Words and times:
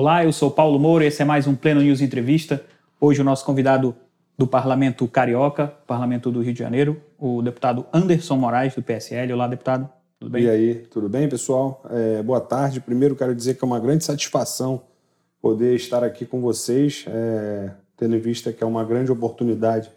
Olá, 0.00 0.24
eu 0.24 0.32
sou 0.32 0.50
Paulo 0.50 0.78
Moura, 0.78 1.04
esse 1.04 1.20
é 1.20 1.26
mais 1.26 1.46
um 1.46 1.54
Pleno 1.54 1.82
News 1.82 2.00
Entrevista. 2.00 2.64
Hoje 2.98 3.20
o 3.20 3.24
nosso 3.24 3.44
convidado 3.44 3.94
do 4.38 4.46
Parlamento 4.46 5.06
Carioca, 5.06 5.66
Parlamento 5.86 6.32
do 6.32 6.40
Rio 6.40 6.54
de 6.54 6.58
Janeiro, 6.58 7.02
o 7.18 7.42
deputado 7.42 7.84
Anderson 7.92 8.36
Moraes, 8.36 8.74
do 8.74 8.82
PSL. 8.82 9.30
Olá, 9.34 9.46
deputado. 9.46 9.86
Tudo 10.18 10.30
bem? 10.30 10.44
E 10.44 10.48
aí, 10.48 10.74
tudo 10.90 11.06
bem, 11.06 11.28
pessoal? 11.28 11.84
É, 11.90 12.22
boa 12.22 12.40
tarde. 12.40 12.80
Primeiro, 12.80 13.14
quero 13.14 13.34
dizer 13.34 13.58
que 13.58 13.62
é 13.62 13.66
uma 13.66 13.78
grande 13.78 14.02
satisfação 14.02 14.84
poder 15.38 15.76
estar 15.76 16.02
aqui 16.02 16.24
com 16.24 16.40
vocês, 16.40 17.04
é, 17.06 17.70
tendo 17.94 18.16
em 18.16 18.20
vista 18.20 18.54
que 18.54 18.64
é 18.64 18.66
uma 18.66 18.82
grande 18.82 19.12
oportunidade 19.12 19.92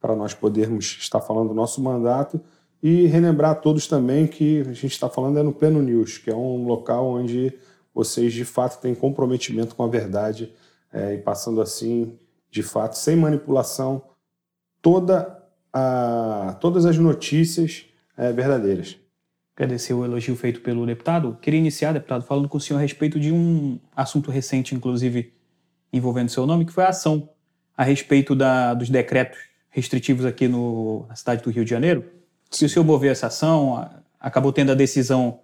para 0.00 0.14
nós 0.14 0.32
podermos 0.32 0.98
estar 1.00 1.20
falando 1.20 1.48
do 1.48 1.54
nosso 1.54 1.82
mandato 1.82 2.40
e 2.80 3.06
relembrar 3.06 3.50
a 3.50 3.56
todos 3.56 3.88
também 3.88 4.24
que 4.28 4.60
a 4.60 4.72
gente 4.72 4.92
está 4.92 5.08
falando 5.08 5.36
é 5.36 5.42
no 5.42 5.52
Pleno 5.52 5.82
News, 5.82 6.16
que 6.16 6.30
é 6.30 6.36
um 6.36 6.64
local 6.64 7.08
onde 7.08 7.52
vocês 7.94 8.32
de 8.32 8.44
fato 8.44 8.80
têm 8.80 8.94
comprometimento 8.94 9.74
com 9.74 9.82
a 9.82 9.88
verdade 9.88 10.52
é, 10.92 11.14
e 11.14 11.18
passando 11.18 11.60
assim, 11.60 12.18
de 12.50 12.62
fato, 12.62 12.96
sem 12.96 13.16
manipulação, 13.16 14.02
toda 14.80 15.42
a, 15.72 16.56
todas 16.60 16.86
as 16.86 16.96
notícias 16.96 17.86
é, 18.16 18.32
verdadeiras. 18.32 18.96
Agradecer 19.56 19.92
o 19.92 20.04
elogio 20.04 20.36
feito 20.36 20.60
pelo 20.60 20.86
deputado. 20.86 21.36
Queria 21.42 21.58
iniciar, 21.58 21.92
deputado, 21.92 22.24
falando 22.24 22.48
com 22.48 22.58
o 22.58 22.60
senhor 22.60 22.78
a 22.78 22.82
respeito 22.82 23.18
de 23.18 23.32
um 23.32 23.78
assunto 23.94 24.30
recente, 24.30 24.74
inclusive 24.74 25.34
envolvendo 25.92 26.30
seu 26.30 26.46
nome, 26.46 26.64
que 26.64 26.72
foi 26.72 26.84
a 26.84 26.90
ação 26.90 27.28
a 27.76 27.82
respeito 27.82 28.34
da, 28.34 28.74
dos 28.74 28.88
decretos 28.88 29.38
restritivos 29.68 30.24
aqui 30.24 30.48
no, 30.48 31.06
na 31.08 31.16
cidade 31.16 31.42
do 31.42 31.50
Rio 31.50 31.64
de 31.64 31.70
Janeiro. 31.70 32.04
Se 32.50 32.64
o 32.64 32.68
senhor 32.68 32.84
moveu 32.84 33.10
essa 33.10 33.26
ação, 33.26 33.88
acabou 34.18 34.52
tendo 34.52 34.72
a 34.72 34.74
decisão 34.74 35.40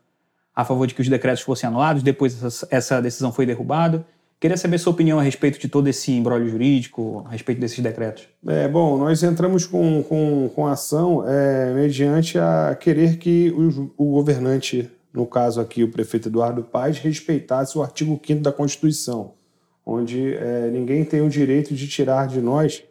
a 0.54 0.64
favor 0.64 0.86
de 0.86 0.94
que 0.94 1.00
os 1.00 1.08
decretos 1.08 1.42
fossem 1.42 1.66
anulados, 1.66 2.02
depois 2.02 2.66
essa, 2.70 3.00
decisão 3.00 3.32
foi 3.32 3.44
derrubada. 3.44 4.06
Queria 4.38 4.56
saber 4.56 4.78
sua 4.78 4.92
opinião 4.92 5.18
a 5.18 5.22
respeito 5.22 5.58
de 5.58 5.68
todo 5.68 5.88
esse 5.88 6.12
embrólio 6.12 6.48
jurídico, 6.48 7.24
a 7.26 7.30
respeito 7.30 7.60
desses 7.60 7.78
decretos. 7.80 8.28
É, 8.46 8.68
bom, 8.68 8.98
nós 8.98 9.22
entramos 9.22 9.66
com, 9.66 10.02
com, 10.02 10.50
com 10.54 10.66
ação 10.66 11.24
é, 11.26 11.72
mediante 11.72 12.38
a 12.38 12.76
querer 12.78 13.16
que 13.16 13.50
o, 13.50 13.92
o, 13.96 14.12
governante, 14.12 14.90
no 15.12 15.26
caso 15.26 15.60
aqui 15.60 15.82
o 15.82 15.90
prefeito 15.90 16.28
Eduardo 16.28 16.62
Paes, 16.62 16.98
respeitasse 16.98 17.78
o 17.78 17.82
artigo 17.82 18.20
5 18.22 18.42
da 18.42 18.52
Constituição, 18.52 19.32
onde 19.84 20.34
é, 20.34 20.68
ninguém 20.70 21.04
tem 21.04 21.22
o 21.22 21.28
direito 21.28 21.74
de 21.74 21.88
tirar 21.88 22.28
de 22.28 22.40
nós 22.40 22.82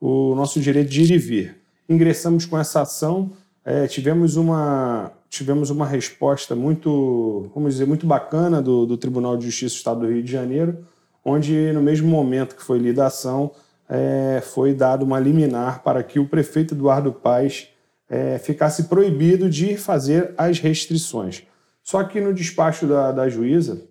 o 0.00 0.34
nosso 0.34 0.60
direito 0.60 0.90
de 0.90 1.02
ir 1.02 1.10
e 1.12 1.18
vir. 1.18 1.56
Ingressamos 1.88 2.44
com 2.44 2.58
essa 2.58 2.82
ação, 2.82 3.32
é, 3.64 3.86
tivemos, 3.86 4.36
uma, 4.36 5.12
tivemos 5.28 5.70
uma 5.70 5.86
resposta 5.86 6.54
muito, 6.54 7.50
vamos 7.54 7.74
dizer, 7.74 7.86
muito 7.86 8.06
bacana 8.06 8.62
do, 8.62 8.86
do 8.86 8.96
Tribunal 8.96 9.36
de 9.36 9.46
Justiça 9.46 9.74
do 9.74 9.78
Estado 9.78 10.00
do 10.00 10.12
Rio 10.12 10.22
de 10.22 10.32
Janeiro, 10.32 10.78
onde 11.24 11.72
no 11.72 11.82
mesmo 11.82 12.08
momento 12.08 12.56
que 12.56 12.62
foi 12.62 12.78
lida 12.78 13.04
a 13.04 13.08
ação, 13.08 13.50
é, 13.88 14.40
foi 14.42 14.74
dado 14.74 15.04
uma 15.04 15.18
liminar 15.18 15.82
para 15.82 16.02
que 16.02 16.18
o 16.18 16.28
prefeito 16.28 16.74
Eduardo 16.74 17.12
Paes 17.12 17.68
é, 18.08 18.38
ficasse 18.38 18.84
proibido 18.84 19.48
de 19.48 19.76
fazer 19.76 20.34
as 20.36 20.58
restrições. 20.58 21.42
Só 21.82 22.02
que 22.04 22.20
no 22.20 22.34
despacho 22.34 22.86
da, 22.86 23.12
da 23.12 23.28
juíza, 23.28 23.82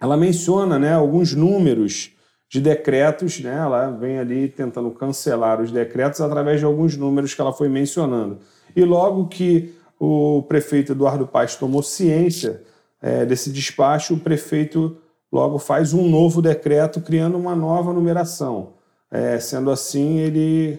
ela 0.00 0.16
menciona 0.16 0.78
né, 0.78 0.92
alguns 0.92 1.34
números 1.34 2.12
de 2.48 2.60
decretos, 2.60 3.40
né? 3.40 3.54
Ela 3.54 3.90
vem 3.90 4.18
ali 4.18 4.48
tentando 4.48 4.90
cancelar 4.92 5.60
os 5.60 5.70
decretos 5.70 6.20
através 6.20 6.60
de 6.60 6.64
alguns 6.64 6.96
números 6.96 7.34
que 7.34 7.40
ela 7.40 7.52
foi 7.52 7.68
mencionando. 7.68 8.38
E 8.74 8.84
logo 8.84 9.26
que 9.28 9.74
o 9.98 10.42
prefeito 10.42 10.92
Eduardo 10.92 11.26
Paes 11.26 11.56
tomou 11.56 11.82
ciência 11.82 12.62
é, 13.00 13.24
desse 13.24 13.50
despacho, 13.50 14.14
o 14.14 14.20
prefeito 14.20 14.96
logo 15.30 15.58
faz 15.58 15.92
um 15.92 16.08
novo 16.08 16.40
decreto 16.40 17.00
criando 17.00 17.36
uma 17.36 17.54
nova 17.54 17.92
numeração. 17.92 18.74
É, 19.10 19.38
sendo 19.40 19.70
assim, 19.70 20.18
ele, 20.18 20.78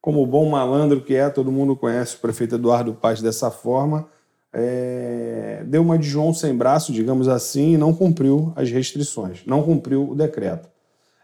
como 0.00 0.26
bom 0.26 0.48
malandro 0.48 1.00
que 1.00 1.14
é, 1.14 1.28
todo 1.28 1.52
mundo 1.52 1.76
conhece 1.76 2.16
o 2.16 2.20
prefeito 2.20 2.54
Eduardo 2.54 2.94
Paes 2.94 3.20
dessa 3.20 3.50
forma, 3.50 4.08
é, 4.52 5.62
deu 5.66 5.82
uma 5.82 5.98
de 5.98 6.08
João 6.08 6.32
sem 6.32 6.54
braço, 6.56 6.92
digamos 6.92 7.28
assim, 7.28 7.74
e 7.74 7.78
não 7.78 7.92
cumpriu 7.92 8.52
as 8.56 8.70
restrições, 8.70 9.42
não 9.46 9.62
cumpriu 9.62 10.10
o 10.10 10.14
decreto 10.14 10.68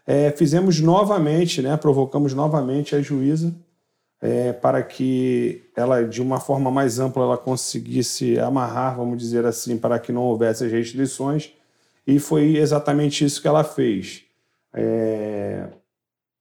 é, 0.05 0.31
fizemos 0.31 0.79
novamente, 0.79 1.61
né, 1.61 1.75
provocamos 1.77 2.33
novamente 2.33 2.95
a 2.95 3.01
juíza 3.01 3.53
é, 4.25 4.51
para 4.51 4.81
que 4.81 5.61
ela, 5.75 6.03
de 6.03 6.19
uma 6.19 6.39
forma 6.39 6.71
mais 6.71 6.97
ampla, 6.97 7.23
ela 7.23 7.37
conseguisse 7.37 8.39
amarrar, 8.39 8.97
vamos 8.97 9.19
dizer 9.19 9.45
assim, 9.45 9.77
para 9.77 9.99
que 9.99 10.11
não 10.11 10.23
houvesse 10.23 10.65
as 10.65 10.71
restrições, 10.71 11.53
e 12.07 12.17
foi 12.17 12.57
exatamente 12.57 13.23
isso 13.23 13.39
que 13.39 13.47
ela 13.47 13.63
fez, 13.63 14.23
é, 14.73 15.67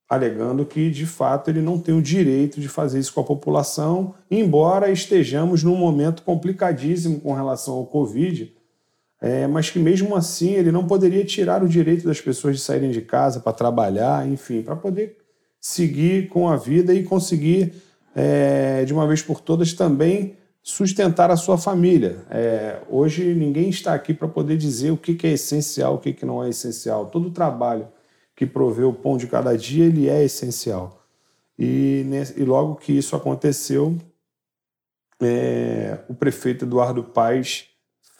alegando 0.09 0.65
que, 0.65 0.91
de 0.91 1.05
fato, 1.05 1.51
ele 1.51 1.61
não 1.61 1.79
tem 1.79 1.95
o 1.95 2.01
direito 2.01 2.59
de 2.59 2.69
fazer 2.69 2.99
isso 2.99 3.13
com 3.13 3.21
a 3.21 3.25
população, 3.25 4.15
embora 4.31 4.91
estejamos 4.91 5.63
num 5.63 5.77
momento 5.77 6.23
complicadíssimo 6.23 7.21
com 7.21 7.35
relação 7.35 7.75
ao 7.75 7.85
Covid, 7.85 8.51
é, 9.21 9.47
mas 9.47 9.69
que 9.69 9.79
mesmo 9.79 10.17
assim 10.17 10.53
ele 10.53 10.73
não 10.73 10.87
poderia 10.87 11.25
tirar 11.25 11.63
o 11.63 11.69
direito 11.69 12.07
das 12.07 12.19
pessoas 12.19 12.57
de 12.57 12.63
saírem 12.63 12.91
de 12.91 13.03
casa 13.03 13.41
para 13.41 13.53
trabalhar, 13.53 14.27
enfim, 14.27 14.63
para 14.63 14.75
poder 14.75 15.24
seguir 15.65 16.29
com 16.29 16.47
a 16.47 16.57
vida 16.57 16.93
e 16.93 17.03
conseguir, 17.03 17.73
é, 18.15 18.85
de 18.85 18.93
uma 18.93 19.07
vez 19.07 19.23
por 19.23 19.41
todas, 19.41 19.73
também 19.73 20.37
sustentar 20.63 21.31
a 21.31 21.39
sua 21.39 21.57
família. 21.57 22.19
É, 22.31 22.83
hoje 22.87 23.35
ninguém 23.35 23.71
está 23.71 23.95
aqui 23.95 24.13
para 24.13 24.29
poder 24.29 24.59
dizer 24.59 24.91
o 24.91 24.97
que, 24.99 25.15
que 25.15 25.27
é 25.27 25.33
essencial, 25.33 25.95
o 25.95 25.99
que, 25.99 26.13
que 26.13 26.27
não 26.27 26.45
é 26.45 26.51
essencial. 26.51 27.07
Todo 27.07 27.29
o 27.29 27.31
trabalho 27.31 27.89
que 28.37 28.45
provê 28.45 28.85
o 28.85 28.93
pão 28.93 29.17
de 29.17 29.27
cada 29.27 29.57
dia, 29.57 29.87
ele 29.87 30.07
é 30.07 30.23
essencial. 30.23 31.03
E, 31.59 32.05
e 32.37 32.45
logo 32.45 32.75
que 32.75 32.93
isso 32.93 33.17
aconteceu, 33.17 33.97
é, 35.19 35.99
o 36.11 36.15
prefeito 36.15 36.67
Eduardo 36.67 37.03
Paes 37.03 37.69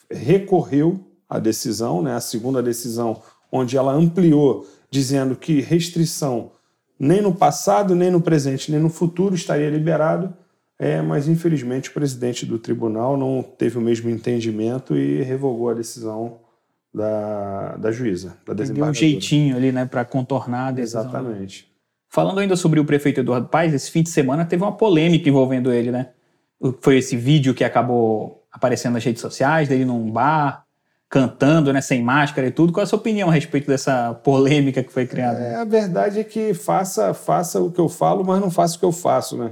recorreu 0.09 0.99
à 1.29 1.37
decisão, 1.37 2.01
né, 2.01 2.15
a 2.15 2.21
segunda 2.21 2.63
decisão, 2.63 3.21
onde 3.51 3.77
ela 3.77 3.93
ampliou, 3.93 4.67
dizendo 4.89 5.35
que 5.35 5.61
restrição 5.61 6.55
nem 6.99 7.21
no 7.21 7.33
passado, 7.33 7.95
nem 7.95 8.09
no 8.09 8.21
presente, 8.21 8.71
nem 8.71 8.79
no 8.79 8.89
futuro 8.89 9.35
estaria 9.35 9.69
liberado, 9.69 10.33
é, 10.77 11.01
mas 11.01 11.27
infelizmente 11.27 11.89
o 11.89 11.93
presidente 11.93 12.45
do 12.45 12.59
tribunal 12.59 13.17
não 13.17 13.41
teve 13.41 13.77
o 13.77 13.81
mesmo 13.81 14.09
entendimento 14.09 14.95
e 14.95 15.21
revogou 15.21 15.69
a 15.69 15.73
decisão 15.73 16.39
da, 16.93 17.75
da 17.77 17.91
juíza, 17.91 18.37
da 18.45 18.53
Deu 18.53 18.85
um 18.85 18.93
jeitinho 18.93 19.55
ali, 19.57 19.71
né, 19.71 19.85
para 19.85 20.05
contornar 20.05 20.67
a 20.67 20.71
decisão. 20.71 21.01
Exatamente. 21.01 21.71
Falando 22.09 22.39
ainda 22.39 22.55
sobre 22.55 22.79
o 22.79 22.85
prefeito 22.85 23.19
Eduardo 23.19 23.49
Paes, 23.49 23.73
esse 23.73 23.91
fim 23.91 24.01
de 24.01 24.09
semana 24.09 24.45
teve 24.45 24.63
uma 24.63 24.71
polêmica 24.71 25.27
envolvendo 25.27 25.71
ele, 25.71 25.91
né? 25.91 26.11
Foi 26.79 26.97
esse 26.97 27.17
vídeo 27.17 27.53
que 27.53 27.63
acabou 27.63 28.47
aparecendo 28.49 28.93
nas 28.93 29.03
redes 29.03 29.21
sociais, 29.21 29.67
dele 29.67 29.83
num 29.83 30.09
bar, 30.09 30.64
cantando, 31.09 31.71
né, 31.71 31.81
sem 31.81 32.03
máscara 32.03 32.47
e 32.47 32.51
tudo. 32.51 32.73
Qual 32.73 32.81
é 32.81 32.83
a 32.83 32.87
sua 32.87 32.99
opinião 32.99 33.29
a 33.29 33.33
respeito 33.33 33.67
dessa 33.67 34.13
polêmica 34.13 34.83
que 34.83 34.91
foi 34.91 35.05
criada? 35.05 35.39
É, 35.39 35.55
a 35.55 35.63
verdade 35.63 36.19
é 36.19 36.23
que 36.23 36.53
faça, 36.53 37.13
faça 37.13 37.61
o 37.61 37.71
que 37.71 37.79
eu 37.79 37.87
falo, 37.87 38.23
mas 38.23 38.41
não 38.41 38.51
faça 38.51 38.75
o 38.75 38.79
que 38.79 38.85
eu 38.85 38.91
faço, 38.91 39.37
né? 39.37 39.51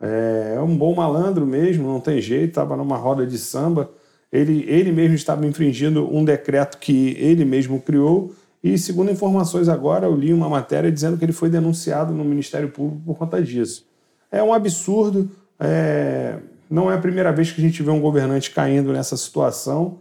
É, 0.00 0.54
é 0.56 0.60
um 0.60 0.76
bom 0.76 0.94
malandro 0.94 1.46
mesmo, 1.46 1.88
não 1.88 2.00
tem 2.00 2.20
jeito, 2.20 2.48
estava 2.48 2.76
numa 2.76 2.96
roda 2.96 3.26
de 3.26 3.38
samba. 3.38 3.90
Ele, 4.32 4.64
ele 4.68 4.92
mesmo 4.92 5.14
estava 5.14 5.46
infringindo 5.46 6.12
um 6.14 6.24
decreto 6.24 6.78
que 6.78 7.16
ele 7.18 7.44
mesmo 7.44 7.80
criou. 7.80 8.34
E, 8.62 8.76
segundo 8.76 9.10
informações 9.10 9.68
agora, 9.68 10.06
eu 10.06 10.14
li 10.14 10.32
uma 10.32 10.48
matéria 10.48 10.90
dizendo 10.90 11.16
que 11.16 11.24
ele 11.24 11.32
foi 11.32 11.48
denunciado 11.48 12.12
no 12.12 12.24
Ministério 12.24 12.68
Público 12.68 13.02
por 13.06 13.16
conta 13.16 13.40
disso. 13.40 13.86
É 14.30 14.42
um 14.42 14.52
absurdo. 14.52 15.30
É, 15.58 16.36
não 16.68 16.90
é 16.90 16.94
a 16.94 16.98
primeira 16.98 17.32
vez 17.32 17.52
que 17.52 17.60
a 17.60 17.64
gente 17.64 17.82
vê 17.82 17.90
um 17.90 18.00
governante 18.00 18.50
caindo 18.50 18.92
nessa 18.92 19.16
situação. 19.16 19.98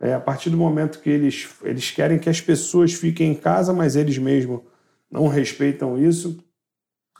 É, 0.00 0.12
a 0.14 0.20
partir 0.20 0.50
do 0.50 0.56
momento 0.56 1.00
que 1.00 1.08
eles, 1.08 1.48
eles 1.62 1.90
querem 1.90 2.18
que 2.18 2.28
as 2.28 2.40
pessoas 2.40 2.92
fiquem 2.92 3.32
em 3.32 3.34
casa, 3.34 3.72
mas 3.72 3.96
eles 3.96 4.18
mesmos 4.18 4.60
não 5.10 5.28
respeitam 5.28 5.96
isso, 5.96 6.38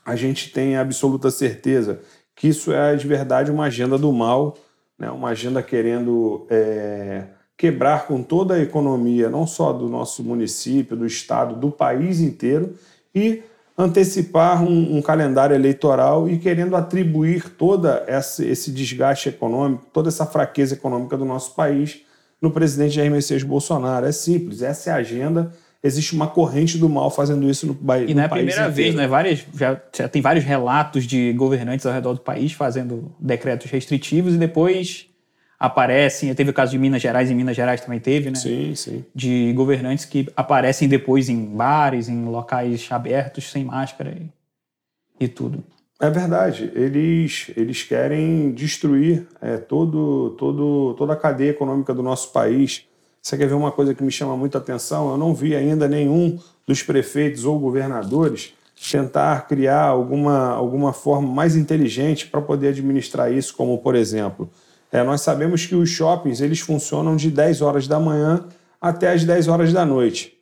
a 0.05 0.15
gente 0.15 0.51
tem 0.51 0.77
absoluta 0.77 1.31
certeza 1.31 2.01
que 2.35 2.49
isso 2.49 2.71
é 2.71 2.95
de 2.95 3.07
verdade 3.07 3.49
uma 3.49 3.65
agenda 3.65 3.97
do 3.97 4.11
mal, 4.11 4.57
né? 4.99 5.09
uma 5.09 5.29
agenda 5.29 5.63
querendo 5.63 6.45
é, 6.49 7.27
quebrar 7.57 8.05
com 8.05 8.21
toda 8.21 8.55
a 8.55 8.59
economia, 8.59 9.29
não 9.29 9.47
só 9.47 9.71
do 9.71 9.87
nosso 9.87 10.21
município, 10.23 10.97
do 10.97 11.05
estado, 11.05 11.55
do 11.55 11.71
país 11.71 12.19
inteiro, 12.19 12.75
e 13.13 13.41
antecipar 13.77 14.63
um, 14.63 14.97
um, 14.97 15.01
calendário 15.01 15.55
eleitoral 15.55 16.29
e 16.29 16.37
querendo 16.37 16.75
atribuir 16.75 17.43
essa, 18.07 18.45
esse 18.45 18.71
desgaste 18.71 19.29
econômico, 19.29 19.85
toda 19.91 20.09
essa 20.09 20.25
fraqueza 20.25 20.75
econômica 20.75 21.17
do 21.17 21.25
nosso 21.25 21.55
país 21.55 22.04
no 22.41 22.51
presidente 22.51 22.95
Jair 22.95 23.11
Messias 23.11 23.43
Bolsonaro. 23.43 24.05
É 24.05 24.11
simples, 24.11 24.61
essa 24.61 24.89
é 24.89 24.93
a 24.93 24.97
agenda. 24.97 25.51
Existe 25.83 26.15
uma 26.15 26.27
corrente 26.27 26.77
do 26.77 26.89
mal 26.89 27.11
fazendo 27.11 27.47
isso 27.47 27.67
no, 27.67 27.75
país. 27.75 28.09
E 28.09 28.13
não 28.13 28.23
é 28.23 28.25
a 28.25 28.29
primeira 28.29 28.61
inteiro. 28.61 28.73
vez, 28.73 28.95
né? 28.95 29.07
Várias, 29.07 29.45
já, 29.55 29.79
já 29.95 30.07
tem 30.07 30.21
vários 30.21 30.43
relatos 30.43 31.05
de 31.05 31.31
governantes 31.33 31.85
ao 31.85 31.93
redor 31.93 32.13
do 32.13 32.21
país 32.21 32.53
fazendo 32.53 33.15
decretos 33.19 33.69
restritivos 33.69 34.33
e 34.33 34.37
depois 34.37 35.07
aparecem. 35.59 36.33
Teve 36.33 36.49
o 36.49 36.53
caso 36.53 36.71
de 36.71 36.79
Minas 36.79 37.01
Gerais, 37.01 37.29
em 37.29 37.35
Minas 37.35 37.55
Gerais 37.55 37.81
também 37.81 37.99
teve, 37.99 38.31
né? 38.31 38.35
Sim, 38.35 38.73
sim. 38.73 39.05
De 39.13 39.53
governantes 39.53 40.05
que 40.05 40.27
aparecem 40.35 40.87
depois 40.87 41.29
em 41.29 41.45
bares, 41.45 42.09
em 42.09 42.25
locais 42.25 42.87
abertos, 42.89 43.51
sem 43.51 43.63
máscara 43.63 44.09
e, 44.09 45.25
e 45.25 45.27
tudo. 45.27 45.63
É 45.99 46.09
verdade. 46.09 46.71
Eles, 46.75 47.51
eles 47.55 47.83
querem 47.83 48.51
destruir 48.51 49.27
é, 49.41 49.57
todo, 49.57 50.31
todo, 50.37 50.93
toda 50.97 51.13
a 51.13 51.15
cadeia 51.15 51.51
econômica 51.51 51.93
do 51.93 52.03
nosso 52.03 52.31
país. 52.31 52.85
Você 53.21 53.37
quer 53.37 53.47
ver 53.47 53.53
uma 53.53 53.71
coisa 53.71 53.93
que 53.93 54.03
me 54.03 54.11
chama 54.11 54.35
muita 54.35 54.57
atenção? 54.57 55.09
Eu 55.11 55.17
não 55.17 55.33
vi 55.33 55.55
ainda 55.55 55.87
nenhum 55.87 56.37
dos 56.67 56.83
prefeitos 56.83 57.45
ou 57.45 57.57
governadores 57.57 58.53
tentar 58.91 59.47
criar 59.47 59.83
alguma, 59.83 60.49
alguma 60.49 60.91
forma 60.91 61.27
mais 61.27 61.55
inteligente 61.55 62.27
para 62.27 62.41
poder 62.41 62.69
administrar 62.69 63.31
isso, 63.31 63.55
como, 63.55 63.77
por 63.77 63.95
exemplo, 63.95 64.49
é, 64.91 65.01
nós 65.01 65.21
sabemos 65.21 65.65
que 65.65 65.75
os 65.75 65.89
shoppings 65.89 66.41
eles 66.41 66.59
funcionam 66.59 67.15
de 67.15 67.31
10 67.31 67.61
horas 67.61 67.87
da 67.87 67.99
manhã 67.99 68.45
até 68.79 69.11
as 69.11 69.23
10 69.23 69.47
horas 69.47 69.73
da 69.73 69.85
noite. 69.85 70.34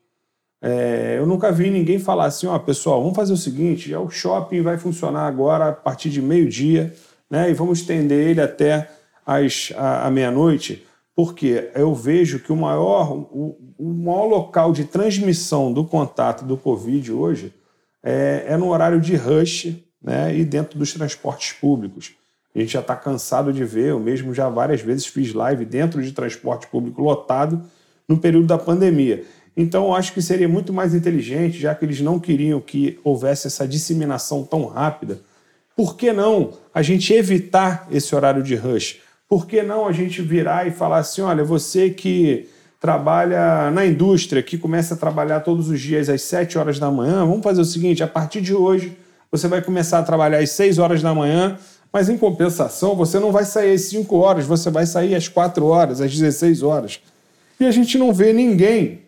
É, 0.65 1.17
eu 1.17 1.25
nunca 1.25 1.51
vi 1.51 1.69
ninguém 1.69 1.99
falar 1.99 2.23
assim, 2.23 2.47
ó, 2.47 2.57
pessoal, 2.57 3.01
vamos 3.01 3.17
fazer 3.17 3.33
o 3.33 3.37
seguinte, 3.37 3.93
o 3.93 4.09
shopping 4.09 4.61
vai 4.61 4.77
funcionar 4.77 5.27
agora 5.27 5.67
a 5.67 5.73
partir 5.73 6.09
de 6.09 6.21
meio-dia, 6.21 6.93
né, 7.29 7.51
e 7.51 7.53
vamos 7.53 7.79
estender 7.79 8.29
ele 8.29 8.39
até 8.39 8.89
as, 9.25 9.73
a, 9.75 10.07
a 10.07 10.09
meia-noite, 10.09 10.85
porque 11.13 11.69
eu 11.75 11.93
vejo 11.93 12.39
que 12.39 12.53
o 12.53 12.55
maior, 12.55 13.11
o, 13.11 13.57
o, 13.77 13.93
maior 13.93 14.25
local 14.25 14.71
de 14.71 14.85
transmissão 14.85 15.73
do 15.73 15.83
contato 15.83 16.45
do 16.45 16.55
Covid 16.55 17.11
hoje 17.11 17.53
é, 18.01 18.45
é 18.47 18.55
no 18.55 18.69
horário 18.69 19.01
de 19.01 19.17
rush 19.17 19.75
né, 20.01 20.33
e 20.33 20.45
dentro 20.45 20.79
dos 20.79 20.93
transportes 20.93 21.51
públicos. 21.51 22.13
A 22.55 22.59
gente 22.59 22.71
já 22.71 22.79
está 22.79 22.95
cansado 22.95 23.51
de 23.51 23.65
ver, 23.65 23.89
eu 23.89 23.99
mesmo 23.99 24.33
já 24.33 24.47
várias 24.47 24.79
vezes 24.79 25.05
fiz 25.07 25.33
live 25.33 25.65
dentro 25.65 26.01
de 26.01 26.13
transporte 26.13 26.67
público 26.67 27.01
lotado 27.01 27.61
no 28.07 28.17
período 28.17 28.47
da 28.47 28.57
pandemia. 28.57 29.25
Então, 29.55 29.85
eu 29.85 29.93
acho 29.93 30.13
que 30.13 30.21
seria 30.21 30.47
muito 30.47 30.73
mais 30.73 30.95
inteligente, 30.95 31.59
já 31.59 31.75
que 31.75 31.85
eles 31.85 32.01
não 32.01 32.19
queriam 32.19 32.59
que 32.59 32.99
houvesse 33.03 33.47
essa 33.47 33.67
disseminação 33.67 34.43
tão 34.43 34.65
rápida, 34.65 35.21
por 35.75 35.95
que 35.95 36.11
não 36.11 36.53
a 36.73 36.81
gente 36.81 37.13
evitar 37.13 37.87
esse 37.91 38.15
horário 38.15 38.43
de 38.43 38.55
rush? 38.55 38.99
Por 39.27 39.47
que 39.47 39.63
não 39.63 39.87
a 39.87 39.91
gente 39.91 40.21
virar 40.21 40.67
e 40.67 40.71
falar 40.71 40.99
assim: 40.99 41.21
olha, 41.21 41.43
você 41.43 41.89
que 41.89 42.47
trabalha 42.79 43.71
na 43.71 43.85
indústria, 43.85 44.43
que 44.43 44.57
começa 44.57 44.93
a 44.93 44.97
trabalhar 44.97 45.39
todos 45.39 45.69
os 45.69 45.79
dias 45.79 46.09
às 46.09 46.21
7 46.23 46.57
horas 46.57 46.77
da 46.77 46.91
manhã, 46.91 47.25
vamos 47.25 47.41
fazer 47.41 47.61
o 47.61 47.65
seguinte: 47.65 48.03
a 48.03 48.07
partir 48.07 48.41
de 48.41 48.53
hoje 48.53 48.95
você 49.31 49.47
vai 49.47 49.61
começar 49.61 49.99
a 49.99 50.03
trabalhar 50.03 50.37
às 50.37 50.51
6 50.51 50.77
horas 50.77 51.01
da 51.01 51.15
manhã, 51.15 51.57
mas 51.91 52.09
em 52.09 52.17
compensação 52.17 52.95
você 52.95 53.19
não 53.19 53.31
vai 53.31 53.45
sair 53.45 53.73
às 53.73 53.81
5 53.81 54.15
horas, 54.15 54.45
você 54.45 54.69
vai 54.69 54.85
sair 54.85 55.15
às 55.15 55.27
4 55.27 55.65
horas, 55.65 56.01
às 56.01 56.11
16 56.11 56.61
horas. 56.61 56.99
E 57.59 57.65
a 57.65 57.71
gente 57.71 57.97
não 57.97 58.13
vê 58.13 58.33
ninguém 58.33 59.02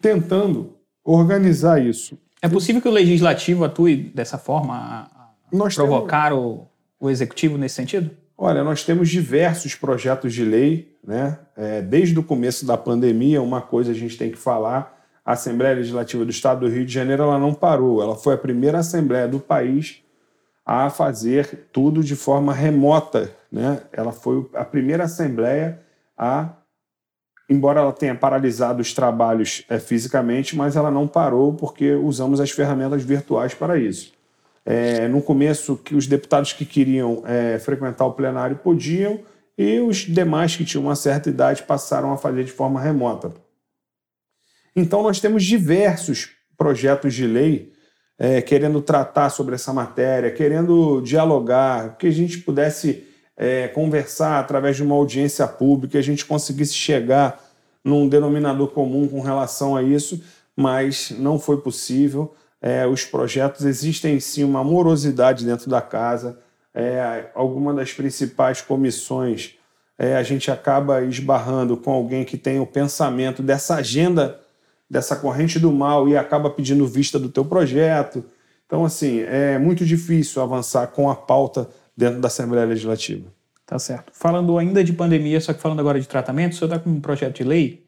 tentando 0.00 0.76
organizar 1.04 1.80
isso. 1.82 2.18
É 2.40 2.48
possível 2.48 2.80
que 2.80 2.88
o 2.88 2.92
legislativo 2.92 3.64
atue 3.64 3.96
dessa 3.96 4.38
forma 4.38 4.74
a 4.74 5.30
nós 5.52 5.74
provocar 5.74 6.30
temos... 6.30 6.44
o, 6.44 6.66
o 7.00 7.10
executivo 7.10 7.58
nesse 7.58 7.74
sentido? 7.74 8.10
Olha, 8.36 8.62
nós 8.62 8.84
temos 8.84 9.08
diversos 9.08 9.74
projetos 9.74 10.32
de 10.32 10.44
lei, 10.44 10.96
né? 11.04 11.38
É, 11.56 11.82
desde 11.82 12.16
o 12.18 12.22
começo 12.22 12.64
da 12.64 12.76
pandemia, 12.76 13.42
uma 13.42 13.60
coisa 13.60 13.90
a 13.90 13.94
gente 13.94 14.16
tem 14.16 14.30
que 14.30 14.38
falar: 14.38 14.96
a 15.24 15.32
Assembleia 15.32 15.74
Legislativa 15.74 16.24
do 16.24 16.30
Estado 16.30 16.60
do 16.60 16.72
Rio 16.72 16.86
de 16.86 16.92
Janeiro 16.92 17.24
ela 17.24 17.38
não 17.38 17.52
parou, 17.52 18.00
ela 18.00 18.14
foi 18.14 18.34
a 18.34 18.38
primeira 18.38 18.78
Assembleia 18.78 19.26
do 19.26 19.40
país 19.40 20.02
a 20.64 20.90
fazer 20.90 21.68
tudo 21.72 22.04
de 22.04 22.14
forma 22.14 22.52
remota, 22.52 23.32
né? 23.50 23.82
Ela 23.92 24.12
foi 24.12 24.48
a 24.54 24.64
primeira 24.64 25.04
Assembleia 25.04 25.80
a 26.16 26.50
embora 27.48 27.80
ela 27.80 27.92
tenha 27.92 28.14
paralisado 28.14 28.82
os 28.82 28.92
trabalhos 28.92 29.64
é, 29.68 29.78
fisicamente, 29.78 30.54
mas 30.56 30.76
ela 30.76 30.90
não 30.90 31.08
parou 31.08 31.54
porque 31.54 31.92
usamos 31.92 32.40
as 32.40 32.50
ferramentas 32.50 33.02
virtuais 33.02 33.54
para 33.54 33.78
isso. 33.78 34.12
É, 34.64 35.08
no 35.08 35.22
começo, 35.22 35.76
que 35.76 35.94
os 35.94 36.06
deputados 36.06 36.52
que 36.52 36.66
queriam 36.66 37.22
é, 37.24 37.58
frequentar 37.58 38.04
o 38.04 38.12
plenário 38.12 38.56
podiam 38.56 39.20
e 39.56 39.80
os 39.80 39.98
demais 39.98 40.54
que 40.54 40.64
tinham 40.64 40.84
uma 40.84 40.94
certa 40.94 41.30
idade 41.30 41.62
passaram 41.62 42.12
a 42.12 42.18
fazer 42.18 42.44
de 42.44 42.52
forma 42.52 42.80
remota. 42.80 43.32
Então, 44.76 45.02
nós 45.02 45.20
temos 45.20 45.42
diversos 45.42 46.30
projetos 46.56 47.14
de 47.14 47.26
lei 47.26 47.72
é, 48.18 48.42
querendo 48.42 48.82
tratar 48.82 49.30
sobre 49.30 49.54
essa 49.54 49.72
matéria, 49.72 50.30
querendo 50.30 51.00
dialogar, 51.00 51.96
que 51.96 52.06
a 52.06 52.10
gente 52.10 52.38
pudesse 52.38 53.07
é, 53.38 53.68
conversar 53.68 54.40
através 54.40 54.76
de 54.76 54.82
uma 54.82 54.96
audiência 54.96 55.46
pública, 55.46 55.96
a 55.96 56.02
gente 56.02 56.26
conseguisse 56.26 56.74
chegar 56.74 57.40
num 57.84 58.08
denominador 58.08 58.68
comum 58.68 59.06
com 59.06 59.20
relação 59.20 59.76
a 59.76 59.82
isso, 59.82 60.20
mas 60.56 61.12
não 61.16 61.38
foi 61.38 61.58
possível. 61.58 62.34
É, 62.60 62.84
os 62.84 63.04
projetos 63.04 63.64
existem 63.64 64.18
sim 64.18 64.42
uma 64.42 64.64
morosidade 64.64 65.46
dentro 65.46 65.70
da 65.70 65.80
casa. 65.80 66.40
É, 66.74 67.30
alguma 67.32 67.72
das 67.72 67.92
principais 67.92 68.60
comissões 68.60 69.54
é, 69.96 70.16
a 70.16 70.22
gente 70.24 70.50
acaba 70.50 71.02
esbarrando 71.02 71.76
com 71.76 71.92
alguém 71.92 72.24
que 72.24 72.36
tem 72.36 72.58
o 72.58 72.66
pensamento 72.66 73.40
dessa 73.40 73.76
agenda, 73.76 74.40
dessa 74.90 75.14
corrente 75.14 75.60
do 75.60 75.72
mal 75.72 76.08
e 76.08 76.16
acaba 76.16 76.50
pedindo 76.50 76.86
vista 76.86 77.18
do 77.18 77.28
teu 77.28 77.44
projeto. 77.44 78.24
Então, 78.66 78.84
assim, 78.84 79.20
é 79.20 79.58
muito 79.58 79.84
difícil 79.84 80.42
avançar 80.42 80.88
com 80.88 81.08
a 81.08 81.14
pauta 81.14 81.68
dentro 81.98 82.20
da 82.20 82.28
Assembleia 82.28 82.64
Legislativa. 82.64 83.26
Tá 83.66 83.76
certo. 83.78 84.12
Falando 84.14 84.56
ainda 84.56 84.84
de 84.84 84.92
pandemia, 84.92 85.40
só 85.40 85.52
que 85.52 85.60
falando 85.60 85.80
agora 85.80 86.00
de 86.00 86.06
tratamento, 86.06 86.52
o 86.52 86.54
senhor 86.54 86.72
está 86.72 86.78
com 86.78 86.88
um 86.88 87.00
projeto 87.00 87.36
de 87.36 87.44
lei 87.44 87.84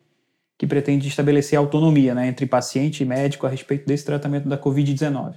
que 0.59 0.67
pretende 0.67 1.07
estabelecer 1.09 1.57
autonomia 1.57 2.13
né, 2.13 2.27
entre 2.27 2.45
paciente 2.45 3.03
e 3.03 3.07
médico 3.07 3.47
a 3.47 3.49
respeito 3.49 3.87
desse 3.87 4.05
tratamento 4.05 4.49
da 4.49 4.59
Covid-19. 4.59 5.35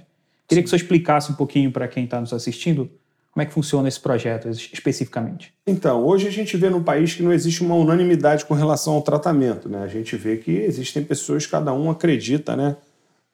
Queria 0.48 0.62
que 0.62 0.66
o 0.66 0.68
senhor 0.68 0.82
explicasse 0.82 1.30
um 1.30 1.34
pouquinho 1.34 1.70
para 1.70 1.86
quem 1.86 2.04
está 2.04 2.20
nos 2.20 2.32
assistindo 2.32 2.90
como 3.30 3.42
é 3.42 3.46
que 3.46 3.52
funciona 3.52 3.88
esse 3.88 3.98
projeto 3.98 4.48
especificamente? 4.48 5.52
Então, 5.66 6.04
hoje 6.04 6.28
a 6.28 6.30
gente 6.30 6.56
vê 6.56 6.68
no 6.68 6.84
país 6.84 7.14
que 7.14 7.22
não 7.22 7.32
existe 7.32 7.62
uma 7.62 7.74
unanimidade 7.74 8.44
com 8.44 8.54
relação 8.54 8.94
ao 8.94 9.02
tratamento. 9.02 9.68
Né? 9.68 9.82
A 9.82 9.88
gente 9.88 10.14
vê 10.16 10.36
que 10.36 10.52
existem 10.52 11.02
pessoas, 11.02 11.44
cada 11.46 11.72
um 11.72 11.90
acredita, 11.90 12.54
né? 12.54 12.76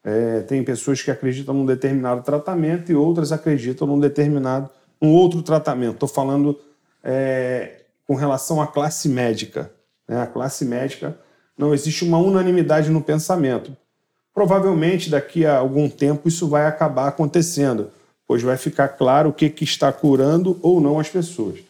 É, 0.02 0.40
tem 0.40 0.62
pessoas 0.64 1.02
que 1.02 1.10
acreditam 1.10 1.52
num 1.54 1.66
determinado 1.66 2.22
tratamento 2.22 2.90
e 2.90 2.94
outras 2.94 3.32
acreditam 3.32 3.86
num 3.86 4.00
determinado, 4.00 4.70
um 5.00 5.12
outro 5.12 5.42
tratamento. 5.42 5.94
Estou 5.94 6.08
falando 6.08 6.58
é, 7.02 7.82
com 8.06 8.14
relação 8.14 8.60
à 8.60 8.66
classe 8.66 9.08
médica. 9.08 9.70
Né? 10.06 10.20
A 10.20 10.26
classe 10.26 10.64
médica 10.64 11.16
não 11.56 11.72
existe 11.72 12.04
uma 12.04 12.18
unanimidade 12.18 12.90
no 12.90 13.02
pensamento. 13.02 13.76
Provavelmente 14.34 15.10
daqui 15.10 15.44
a 15.44 15.58
algum 15.58 15.88
tempo 15.88 16.28
isso 16.28 16.48
vai 16.48 16.66
acabar 16.66 17.08
acontecendo, 17.08 17.90
pois 18.26 18.42
vai 18.42 18.56
ficar 18.56 18.88
claro 18.88 19.30
o 19.30 19.32
que, 19.32 19.50
que 19.50 19.64
está 19.64 19.92
curando 19.92 20.58
ou 20.62 20.80
não 20.80 20.98
as 20.98 21.08
pessoas. 21.08 21.60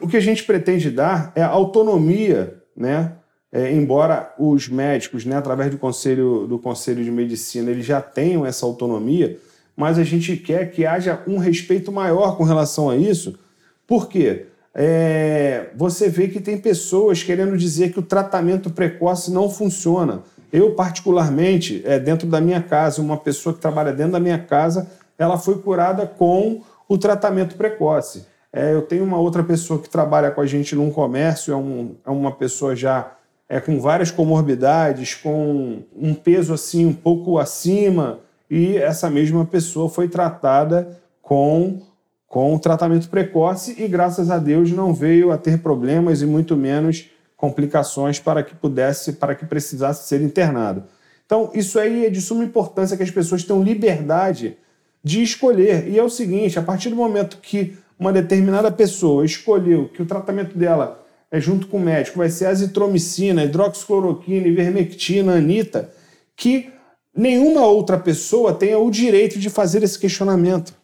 O 0.00 0.08
que 0.08 0.16
a 0.16 0.20
gente 0.20 0.44
pretende 0.44 0.90
dar 0.90 1.32
é 1.34 1.42
autonomia, 1.42 2.62
né? 2.76 3.12
É, 3.54 3.70
embora 3.70 4.34
os 4.38 4.66
médicos, 4.66 5.26
né, 5.26 5.36
através 5.36 5.70
do 5.70 5.76
conselho, 5.76 6.46
do 6.48 6.58
conselho 6.58 7.04
de 7.04 7.10
medicina, 7.10 7.70
eles 7.70 7.84
já 7.84 8.00
tenham 8.00 8.46
essa 8.46 8.64
autonomia, 8.64 9.38
mas 9.76 9.98
a 9.98 10.04
gente 10.04 10.36
quer 10.36 10.70
que 10.70 10.84
haja 10.84 11.22
um 11.26 11.38
respeito 11.38 11.90
maior 11.90 12.36
com 12.36 12.44
relação 12.44 12.90
a 12.90 12.96
isso, 12.96 13.38
por 13.86 14.08
quê? 14.08 14.46
É, 14.74 15.66
você 15.76 16.08
vê 16.08 16.28
que 16.28 16.40
tem 16.40 16.56
pessoas 16.58 17.22
querendo 17.22 17.56
dizer 17.56 17.92
que 17.92 17.98
o 17.98 18.02
tratamento 18.02 18.70
precoce 18.70 19.30
não 19.30 19.50
funciona. 19.50 20.22
Eu, 20.52 20.74
particularmente, 20.74 21.82
é, 21.84 21.98
dentro 21.98 22.26
da 22.26 22.40
minha 22.40 22.62
casa, 22.62 23.02
uma 23.02 23.16
pessoa 23.16 23.54
que 23.54 23.60
trabalha 23.60 23.92
dentro 23.92 24.12
da 24.12 24.20
minha 24.20 24.38
casa, 24.38 24.90
ela 25.18 25.38
foi 25.38 25.58
curada 25.58 26.06
com 26.06 26.62
o 26.88 26.98
tratamento 26.98 27.56
precoce. 27.56 28.26
É, 28.52 28.74
eu 28.74 28.82
tenho 28.82 29.04
uma 29.04 29.18
outra 29.18 29.42
pessoa 29.42 29.80
que 29.80 29.88
trabalha 29.88 30.30
com 30.30 30.40
a 30.40 30.46
gente 30.46 30.74
num 30.74 30.90
comércio, 30.90 31.52
é, 31.52 31.56
um, 31.56 31.94
é 32.04 32.10
uma 32.10 32.32
pessoa 32.32 32.76
já 32.76 33.12
é, 33.48 33.60
com 33.60 33.80
várias 33.80 34.10
comorbidades, 34.10 35.14
com 35.14 35.82
um 35.96 36.14
peso 36.14 36.52
assim 36.52 36.84
um 36.84 36.92
pouco 36.92 37.38
acima, 37.38 38.20
e 38.54 38.76
essa 38.76 39.08
mesma 39.08 39.46
pessoa 39.46 39.88
foi 39.88 40.08
tratada 40.08 41.00
com 41.22 41.80
com 42.28 42.58
tratamento 42.58 43.10
precoce 43.10 43.74
e, 43.78 43.86
graças 43.86 44.30
a 44.30 44.38
Deus, 44.38 44.70
não 44.70 44.94
veio 44.94 45.30
a 45.30 45.36
ter 45.36 45.58
problemas 45.58 46.22
e 46.22 46.26
muito 46.26 46.56
menos 46.56 47.10
complicações 47.36 48.18
para 48.18 48.42
que 48.42 48.54
pudesse, 48.54 49.14
para 49.14 49.34
que 49.34 49.44
precisasse 49.44 50.08
ser 50.08 50.22
internado. 50.22 50.84
Então, 51.26 51.50
isso 51.52 51.78
aí 51.78 52.06
é 52.06 52.10
de 52.10 52.22
suma 52.22 52.42
importância 52.42 52.96
que 52.96 53.02
as 53.02 53.10
pessoas 53.10 53.44
tenham 53.44 53.62
liberdade 53.62 54.56
de 55.04 55.22
escolher. 55.22 55.88
E 55.88 55.98
é 55.98 56.02
o 56.02 56.08
seguinte: 56.08 56.58
a 56.58 56.62
partir 56.62 56.88
do 56.88 56.96
momento 56.96 57.38
que 57.40 57.76
uma 57.98 58.12
determinada 58.12 58.70
pessoa 58.70 59.26
escolheu 59.26 59.88
que 59.88 60.00
o 60.00 60.06
tratamento 60.06 60.56
dela 60.56 61.04
é 61.30 61.40
junto 61.40 61.66
com 61.66 61.78
o 61.78 61.80
médico, 61.80 62.18
vai 62.18 62.30
ser 62.30 62.46
azitromicina, 62.46 63.44
hidroxicloroquina, 63.44 64.46
ivermectina, 64.46 65.34
anita, 65.34 65.90
que 66.36 66.70
nenhuma 67.14 67.66
outra 67.66 67.98
pessoa 67.98 68.54
tenha 68.54 68.78
o 68.78 68.90
direito 68.90 69.38
de 69.38 69.50
fazer 69.50 69.82
esse 69.82 69.98
questionamento. 69.98 70.74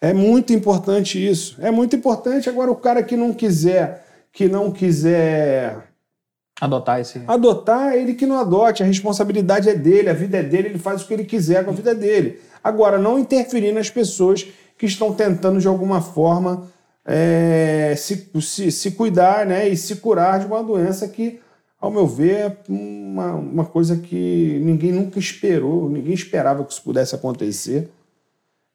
É 0.00 0.12
muito 0.12 0.52
importante 0.52 1.24
isso. 1.24 1.56
É 1.60 1.70
muito 1.70 1.96
importante. 1.96 2.48
Agora, 2.48 2.70
o 2.70 2.76
cara 2.76 3.02
que 3.02 3.16
não 3.16 3.32
quiser, 3.32 4.06
que 4.32 4.48
não 4.48 4.70
quiser 4.70 5.88
adotar 6.60 7.00
esse. 7.00 7.22
Adotar, 7.26 7.94
ele 7.94 8.14
que 8.14 8.26
não 8.26 8.38
adote, 8.38 8.82
a 8.82 8.86
responsabilidade 8.86 9.68
é 9.68 9.74
dele, 9.74 10.10
a 10.10 10.14
vida 10.14 10.38
é 10.38 10.42
dele, 10.42 10.68
ele 10.68 10.78
faz 10.78 11.02
o 11.02 11.06
que 11.06 11.14
ele 11.14 11.24
quiser 11.24 11.64
com 11.64 11.70
a 11.70 11.74
vida 11.74 11.94
dele. 11.94 12.40
Agora, 12.62 12.98
não 12.98 13.18
interferir 13.18 13.72
nas 13.72 13.90
pessoas 13.90 14.46
que 14.76 14.86
estão 14.86 15.12
tentando 15.12 15.60
de 15.60 15.68
alguma 15.68 16.00
forma 16.00 16.68
é, 17.04 17.94
se, 17.96 18.30
se, 18.40 18.70
se, 18.70 18.90
cuidar 18.92 19.44
né, 19.46 19.68
e 19.68 19.76
se 19.76 19.96
curar 19.96 20.40
de 20.40 20.46
uma 20.46 20.62
doença 20.62 21.06
que, 21.06 21.40
ao 21.84 21.90
meu 21.90 22.06
ver, 22.06 22.34
é 22.34 22.56
uma, 22.66 23.34
uma 23.34 23.64
coisa 23.66 23.96
que 23.96 24.58
ninguém 24.62 24.90
nunca 24.90 25.18
esperou, 25.18 25.90
ninguém 25.90 26.14
esperava 26.14 26.64
que 26.64 26.72
isso 26.72 26.82
pudesse 26.82 27.14
acontecer. 27.14 27.90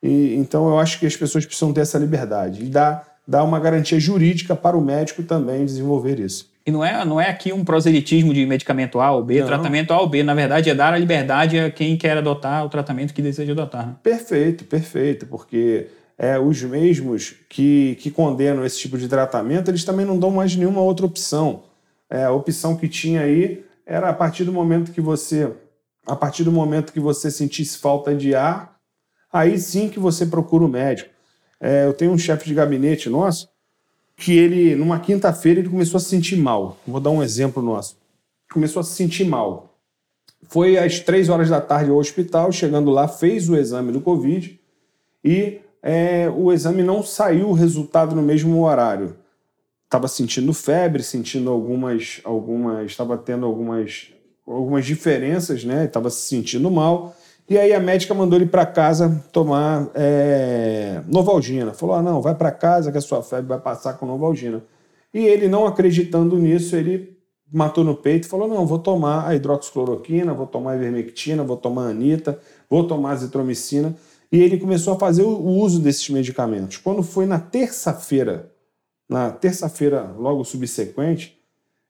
E, 0.02 0.36
então, 0.36 0.70
eu 0.70 0.78
acho 0.78 1.00
que 1.00 1.08
as 1.08 1.16
pessoas 1.16 1.44
precisam 1.44 1.74
ter 1.74 1.82
essa 1.82 1.98
liberdade 1.98 2.64
e 2.64 2.68
dar, 2.68 3.18
dar 3.28 3.44
uma 3.44 3.60
garantia 3.60 4.00
jurídica 4.00 4.56
para 4.56 4.78
o 4.78 4.82
médico 4.82 5.24
também 5.24 5.66
desenvolver 5.66 6.20
isso. 6.20 6.52
E 6.68 6.72
não 6.72 6.86
é, 6.86 7.04
não 7.04 7.20
é 7.20 7.28
aqui 7.28 7.52
um 7.52 7.66
proselitismo 7.66 8.32
de 8.32 8.46
medicamento 8.46 9.00
A 9.00 9.12
ou 9.12 9.24
B, 9.24 9.40
não. 9.40 9.48
tratamento 9.48 9.92
A 9.92 10.00
ou 10.00 10.08
B. 10.08 10.22
Na 10.22 10.36
verdade, 10.36 10.70
é 10.70 10.76
dar 10.76 10.94
a 10.94 10.98
liberdade 11.00 11.58
a 11.58 11.72
quem 11.72 11.98
quer 11.98 12.16
adotar 12.16 12.64
o 12.64 12.70
tratamento 12.70 13.12
que 13.12 13.24
deseja 13.24 13.54
adotar. 13.54 13.88
Né? 13.88 13.96
Perfeito, 14.04 14.66
perfeito. 14.66 15.26
Porque 15.26 15.88
é, 16.16 16.38
os 16.38 16.62
mesmos 16.62 17.34
que, 17.50 17.98
que 18.00 18.12
condenam 18.12 18.64
esse 18.64 18.78
tipo 18.78 19.00
de 19.00 19.08
tratamento, 19.08 19.72
eles 19.72 19.84
também 19.84 20.06
não 20.06 20.20
dão 20.20 20.30
mais 20.30 20.56
nenhuma 20.56 20.82
outra 20.82 21.08
opção. 21.08 21.64
É, 22.10 22.26
a 22.26 22.32
opção 22.32 22.76
que 22.76 22.88
tinha 22.88 23.22
aí 23.22 23.66
era 23.86 24.10
a 24.10 24.14
partir 24.14 24.44
do 24.44 24.54
momento 24.54 24.92
que 24.92 25.02
você 25.02 25.52
a 26.06 26.16
partir 26.16 26.44
do 26.44 26.52
momento 26.52 26.92
que 26.92 27.00
você 27.00 27.30
sentisse 27.30 27.78
falta 27.78 28.16
de 28.16 28.34
ar, 28.34 28.80
aí 29.32 29.60
sim 29.60 29.90
que 29.90 30.00
você 30.00 30.26
procura 30.26 30.66
o 30.66 30.68
médico. 30.68 31.12
É, 31.60 31.86
eu 31.86 31.94
tenho 31.94 32.12
um 32.12 32.18
chefe 32.18 32.46
de 32.48 32.54
gabinete 32.54 33.10
nosso 33.10 33.48
que 34.16 34.38
ele, 34.38 34.76
numa 34.76 35.00
quinta-feira, 35.00 35.60
ele 35.60 35.70
começou 35.70 35.98
a 35.98 36.02
se 36.02 36.10
sentir 36.10 36.36
mal. 36.36 36.78
Vou 36.86 37.00
dar 37.00 37.10
um 37.10 37.24
exemplo 37.24 37.64
nosso. 37.64 37.98
Começou 38.52 38.82
a 38.82 38.84
se 38.84 38.94
sentir 38.94 39.24
mal. 39.24 39.78
Foi 40.44 40.78
às 40.78 41.00
três 41.00 41.30
horas 41.30 41.50
da 41.50 41.62
tarde 41.62 41.90
ao 41.90 41.98
hospital, 41.98 42.52
chegando 42.52 42.90
lá, 42.90 43.08
fez 43.08 43.50
o 43.50 43.56
exame 43.56 43.92
do 43.92 44.02
Covid 44.02 44.60
e 45.24 45.62
é, 45.82 46.30
o 46.30 46.52
exame 46.52 46.84
não 46.84 47.02
saiu 47.02 47.50
o 47.50 47.54
resultado 47.54 48.16
no 48.16 48.22
mesmo 48.22 48.62
horário. 48.64 49.16
Estava 49.90 50.08
sentindo 50.08 50.54
febre, 50.54 51.02
sentindo 51.02 51.50
algumas, 51.50 52.22
algumas, 52.24 52.92
estava 52.92 53.18
tendo 53.18 53.44
algumas, 53.44 54.10
algumas 54.46 54.86
diferenças, 54.86 55.64
né? 55.64 55.86
Estava 55.86 56.12
se 56.12 56.28
sentindo 56.28 56.70
mal. 56.70 57.16
E 57.50 57.58
aí 57.58 57.74
a 57.74 57.80
médica 57.80 58.14
mandou 58.14 58.38
ele 58.38 58.46
para 58.46 58.68
casa 58.68 59.20
tomar 59.34 59.90
é, 59.96 61.02
Novalgina. 61.08 61.74
Falou: 61.74 61.96
ah, 61.96 62.04
não, 62.04 62.22
vai 62.22 62.36
para 62.36 62.52
casa 62.52 62.92
que 62.92 63.00
a 63.00 63.02
sua 63.02 63.24
febre 63.24 63.48
vai 63.48 63.60
passar 63.60 63.94
com 63.94 64.06
Novalgina. 64.06 64.62
E 65.12 65.26
ele, 65.26 65.48
não 65.48 65.66
acreditando 65.66 66.38
nisso, 66.38 66.76
ele 66.76 67.18
matou 67.52 67.84
no 67.84 67.96
peito 67.96 68.28
e 68.28 68.30
falou: 68.30 68.48
não, 68.48 68.68
vou 68.68 68.78
tomar 68.78 69.28
a 69.28 69.34
hidroxicloroquina, 69.34 70.36
vou 70.36 70.46
tomar 70.46 70.74
a 70.74 70.76
ivermectina, 70.76 71.44
vou 71.44 71.58
tomar 71.58 71.88
a 71.88 71.90
anita, 71.90 72.40
vou 72.70 72.84
tomar 72.84 73.10
a 73.10 73.14
azitromicina. 73.14 73.96
E 74.32 74.40
ele 74.40 74.60
começou 74.60 74.94
a 74.94 75.00
fazer 75.00 75.24
o 75.24 75.40
uso 75.40 75.80
desses 75.80 76.08
medicamentos. 76.12 76.78
Quando 76.78 77.02
foi 77.02 77.26
na 77.26 77.40
terça-feira, 77.40 78.49
na 79.10 79.32
terça-feira 79.32 80.14
logo 80.18 80.44
subsequente, 80.46 81.38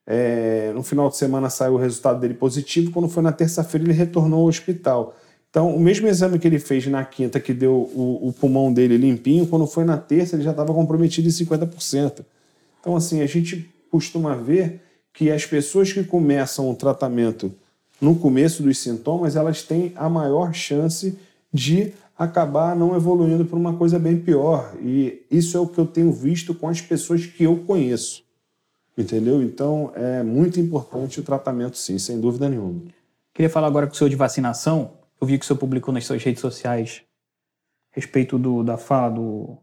é, 0.07 0.71
no 0.73 0.81
final 0.81 1.09
de 1.09 1.17
semana 1.17 1.49
saiu 1.49 1.73
o 1.73 1.77
resultado 1.77 2.19
dele 2.19 2.33
positivo. 2.33 2.91
Quando 2.91 3.09
foi 3.09 3.21
na 3.21 3.31
terça-feira, 3.31 3.85
ele 3.85 3.93
retornou 3.93 4.41
ao 4.41 4.47
hospital. 4.47 5.15
Então, 5.49 5.75
o 5.75 5.79
mesmo 5.79 6.07
exame 6.07 6.39
que 6.39 6.47
ele 6.47 6.59
fez 6.59 6.87
na 6.87 7.03
quinta, 7.03 7.39
que 7.39 7.53
deu 7.53 7.73
o, 7.73 8.29
o 8.29 8.33
pulmão 8.33 8.71
dele 8.71 8.97
limpinho, 8.97 9.45
quando 9.45 9.67
foi 9.67 9.83
na 9.83 9.97
terça, 9.97 10.35
ele 10.35 10.43
já 10.43 10.51
estava 10.51 10.73
comprometido 10.73 11.27
em 11.27 11.31
50%. 11.31 12.23
Então, 12.79 12.95
assim, 12.95 13.21
a 13.21 13.25
gente 13.25 13.69
costuma 13.91 14.35
ver 14.35 14.81
que 15.13 15.29
as 15.29 15.45
pessoas 15.45 15.91
que 15.91 16.03
começam 16.03 16.69
o 16.69 16.75
tratamento 16.75 17.53
no 17.99 18.15
começo 18.15 18.63
dos 18.63 18.77
sintomas, 18.77 19.35
elas 19.35 19.61
têm 19.61 19.91
a 19.95 20.07
maior 20.07 20.53
chance 20.53 21.17
de 21.51 21.93
acabar 22.19 22.75
não 22.75 22.97
evoluindo 22.97 23.45
para 23.45 23.57
uma 23.57 23.77
coisa 23.77 23.97
bem 23.97 24.19
pior. 24.19 24.75
E 24.81 25.25
isso 25.31 25.55
é 25.55 25.59
o 25.59 25.65
que 25.65 25.79
eu 25.79 25.87
tenho 25.87 26.11
visto 26.11 26.53
com 26.53 26.67
as 26.67 26.81
pessoas 26.81 27.25
que 27.25 27.45
eu 27.45 27.63
conheço. 27.63 28.25
Entendeu? 28.97 29.41
Então, 29.41 29.93
é 29.95 30.21
muito 30.21 30.59
importante 30.59 31.21
o 31.21 31.23
tratamento, 31.23 31.77
sim, 31.77 31.97
sem 31.97 32.19
dúvida 32.19 32.49
nenhuma. 32.49 32.81
Queria 33.33 33.49
falar 33.49 33.67
agora 33.67 33.87
com 33.87 33.93
o 33.93 33.95
senhor 33.95 34.09
de 34.09 34.17
vacinação. 34.17 34.91
Eu 35.21 35.25
vi 35.25 35.37
que 35.37 35.45
o 35.45 35.47
senhor 35.47 35.57
publicou 35.57 35.93
nas 35.93 36.05
suas 36.05 36.21
redes 36.21 36.41
sociais 36.41 37.03
a 37.93 37.95
respeito 37.95 38.37
do, 38.37 38.63
da 38.63 38.77
fala 38.77 39.09
do 39.09 39.57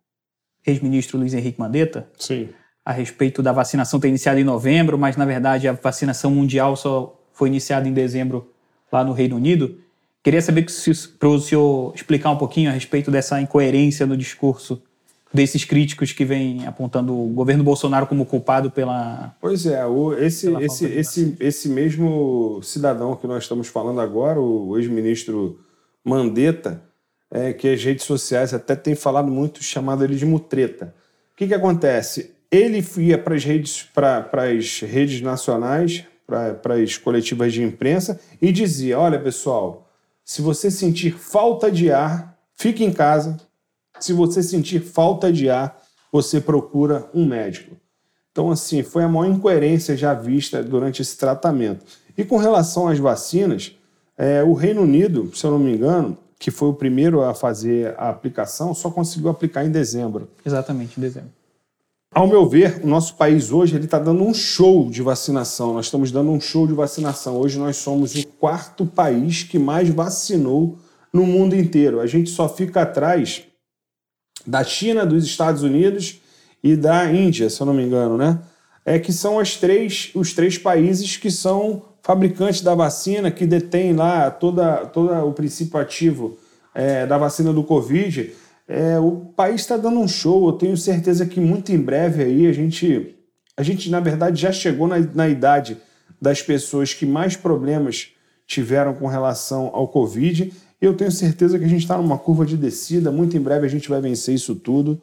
ex-ministro 0.67 1.19
Luiz 1.19 1.35
Henrique 1.35 1.61
Mandetta. 1.61 2.09
Sim. 2.19 2.49
A 2.83 2.93
respeito 2.93 3.43
da 3.43 3.53
vacinação 3.53 4.01
ter 4.01 4.09
iniciado 4.09 4.41
em 4.41 4.45
novembro, 4.45 4.97
mas 4.97 5.17
na 5.17 5.27
verdade 5.27 5.69
a 5.69 5.73
vacinação 5.73 6.31
mundial 6.31 6.75
só 6.75 7.21
foi 7.33 7.49
iniciada 7.49 7.87
em 7.87 7.93
dezembro 7.93 8.51
lá 8.91 9.05
no 9.05 9.13
Reino 9.13 9.37
Unido. 9.37 9.79
Queria 10.27 10.43
saber 10.43 10.67
para 11.21 11.29
o 11.29 11.41
senhor 11.41 11.93
explicar 11.95 12.31
um 12.31 12.37
pouquinho 12.37 12.69
a 12.69 12.73
respeito 12.73 13.13
dessa 13.13 13.41
incoerência 13.41 14.05
no 14.07 14.17
discurso 14.17 14.83
desses 15.33 15.65
críticos 15.65 16.11
que 16.11 16.25
vêm 16.25 16.67
apontando 16.67 17.17
o 17.17 17.29
governo 17.29 17.63
Bolsonaro 17.63 18.09
como 18.09 18.27
culpado 18.27 18.69
pela. 18.69 19.37
Pois 19.41 19.67
é, 19.67 19.87
o, 19.87 20.13
esse, 20.15 20.53
esse, 20.57 20.85
esse, 20.85 21.37
esse 21.39 21.69
mesmo 21.69 22.61
cidadão 22.61 23.15
que 23.15 23.25
nós 23.25 23.45
estamos 23.45 23.69
falando 23.69 24.01
agora, 24.01 24.41
o 24.41 24.77
ex-ministro 24.77 25.61
Mandetta, 26.05 26.83
é, 27.31 27.53
que 27.53 27.69
as 27.69 27.85
redes 27.85 28.05
sociais 28.05 28.53
até 28.53 28.75
têm 28.75 28.97
falado 28.97 29.31
muito, 29.31 29.63
chamado 29.63 30.03
ele 30.03 30.17
de 30.17 30.27
mutreta. 30.27 30.93
O 31.35 31.37
que, 31.37 31.47
que 31.47 31.55
acontece? 31.55 32.33
Ele 32.51 32.85
ia 32.99 33.17
para 33.17 33.37
as 33.37 33.45
redes, 33.45 33.85
para 33.95 34.29
as 34.43 34.81
redes 34.81 35.21
nacionais, 35.21 36.05
para 36.27 36.75
as 36.75 36.99
coletivas 36.99 37.53
de 37.53 37.63
imprensa 37.63 38.19
e 38.43 38.51
dizia: 38.51 38.99
olha, 38.99 39.21
pessoal, 39.21 39.86
se 40.27 40.43
você 40.43 40.73
sentir 40.73 41.13
falta 41.13 41.71
de 41.71 41.93
ar, 41.93 42.37
fique 42.57 42.85
em 42.85 42.93
casa, 42.93 43.37
se 44.01 44.13
você 44.13 44.43
sentir 44.43 44.81
falta 44.81 45.33
de 45.33 45.49
ar, 45.49 45.81
você 46.11 46.41
procura 46.41 47.09
um 47.15 47.25
médico. 47.25 47.77
Então, 48.33 48.51
assim, 48.51 48.83
foi 48.83 49.05
a 49.05 49.09
maior 49.09 49.31
incoerência 49.31 49.97
já 49.97 50.13
vista 50.13 50.65
durante 50.65 51.01
esse 51.01 51.17
tratamento. 51.17 51.87
E 52.19 52.25
com 52.25 52.39
relação 52.39 52.89
às 52.89 52.99
vacinas, 52.99 53.77
é, 54.19 54.43
o 54.43 54.53
Reino 54.53 54.83
Unido, 54.83 55.31
se 55.33 55.45
eu 55.45 55.53
não 55.53 55.61
me 55.61 55.73
engano, 55.73 56.19
que 56.41 56.51
foi 56.51 56.71
o 56.71 56.75
primeiro 56.75 57.23
a 57.23 57.33
fazer 57.33 57.95
a 57.97 58.09
aplicação, 58.09 58.75
só 58.75 58.91
conseguiu 58.91 59.31
aplicar 59.31 59.65
em 59.65 59.71
dezembro. 59.71 60.29
Exatamente, 60.45 60.99
em 60.99 61.01
dezembro. 61.01 61.31
Ao 62.17 62.27
meu 62.27 62.49
ver, 62.49 62.81
o 62.83 62.87
nosso 62.87 63.15
país 63.15 63.53
hoje 63.53 63.77
está 63.77 63.99
dando 63.99 64.25
um 64.25 64.33
show 64.33 64.89
de 64.89 65.03
vacinação. 65.03 65.75
Nós 65.75 65.85
estamos 65.85 66.11
dando 66.11 66.31
um 66.31 66.41
show 66.41 66.67
de 66.67 66.73
vacinação. 66.73 67.37
Hoje 67.37 67.59
nós 67.59 67.77
somos 67.77 68.15
o 68.15 68.27
quarto 68.27 68.87
país 68.87 69.43
que 69.43 69.59
mais 69.59 69.91
vacinou 69.91 70.79
no 71.13 71.27
mundo 71.27 71.55
inteiro. 71.55 72.01
A 72.01 72.07
gente 72.07 72.31
só 72.31 72.49
fica 72.49 72.81
atrás 72.81 73.43
da 74.47 74.65
China, 74.65 75.05
dos 75.05 75.27
Estados 75.27 75.63
Unidos 75.63 76.19
e 76.65 76.75
da 76.75 77.05
Índia, 77.13 77.51
se 77.51 77.61
eu 77.61 77.67
não 77.67 77.75
me 77.75 77.83
engano, 77.83 78.17
né? 78.17 78.39
É 78.83 78.99
que 78.99 79.13
são 79.13 79.39
as 79.39 79.57
três, 79.57 80.11
os 80.15 80.33
três 80.33 80.57
países 80.57 81.19
que 81.19 81.31
são 81.31 81.83
fabricantes 82.03 82.63
da 82.63 82.75
vacina, 82.75 83.31
que 83.31 83.45
detêm 83.45 83.93
lá 83.93 84.31
toda, 84.31 84.87
todo 84.87 85.13
o 85.13 85.35
princípio 85.35 85.79
ativo 85.79 86.39
é, 86.75 87.05
da 87.05 87.19
vacina 87.19 87.53
do 87.53 87.63
Covid. 87.63 88.33
É, 88.69 88.99
o 88.99 89.33
país 89.37 89.61
está 89.61 89.77
dando 89.77 90.01
um 90.01 90.09
show. 90.09 90.47
Eu 90.47 90.53
tenho 90.53 90.77
certeza 90.77 91.27
que 91.27 91.41
muito 91.41 91.73
em 91.73 91.79
breve 91.79 92.23
aí 92.23 92.47
a 92.47 92.53
gente, 92.53 93.17
a 93.57 93.63
gente 93.63 93.91
na 93.91 94.01
verdade 94.01 94.41
já 94.41 94.53
chegou 94.53 94.89
na, 94.89 94.99
na 94.99 95.29
idade 95.29 95.77
das 96.21 96.43
pessoas 96.43 96.95
que 96.95 97.07
mais 97.07 97.37
problemas 97.37 98.13
tiveram 98.47 98.95
com 98.95 99.07
relação 99.07 99.71
ao 99.73 99.89
Covid 99.89 100.53
eu 100.81 100.95
tenho 100.95 101.11
certeza 101.11 101.59
que 101.59 101.65
a 101.65 101.69
gente 101.69 101.83
está 101.83 101.97
numa 101.97 102.19
curva 102.19 102.45
de 102.45 102.57
descida, 102.57 103.11
muito 103.11 103.37
em 103.37 103.41
breve 103.41 103.67
a 103.67 103.71
gente 103.71 103.89
vai 103.89 104.01
vencer 104.01 104.35
isso 104.35 104.55
tudo. 104.55 105.01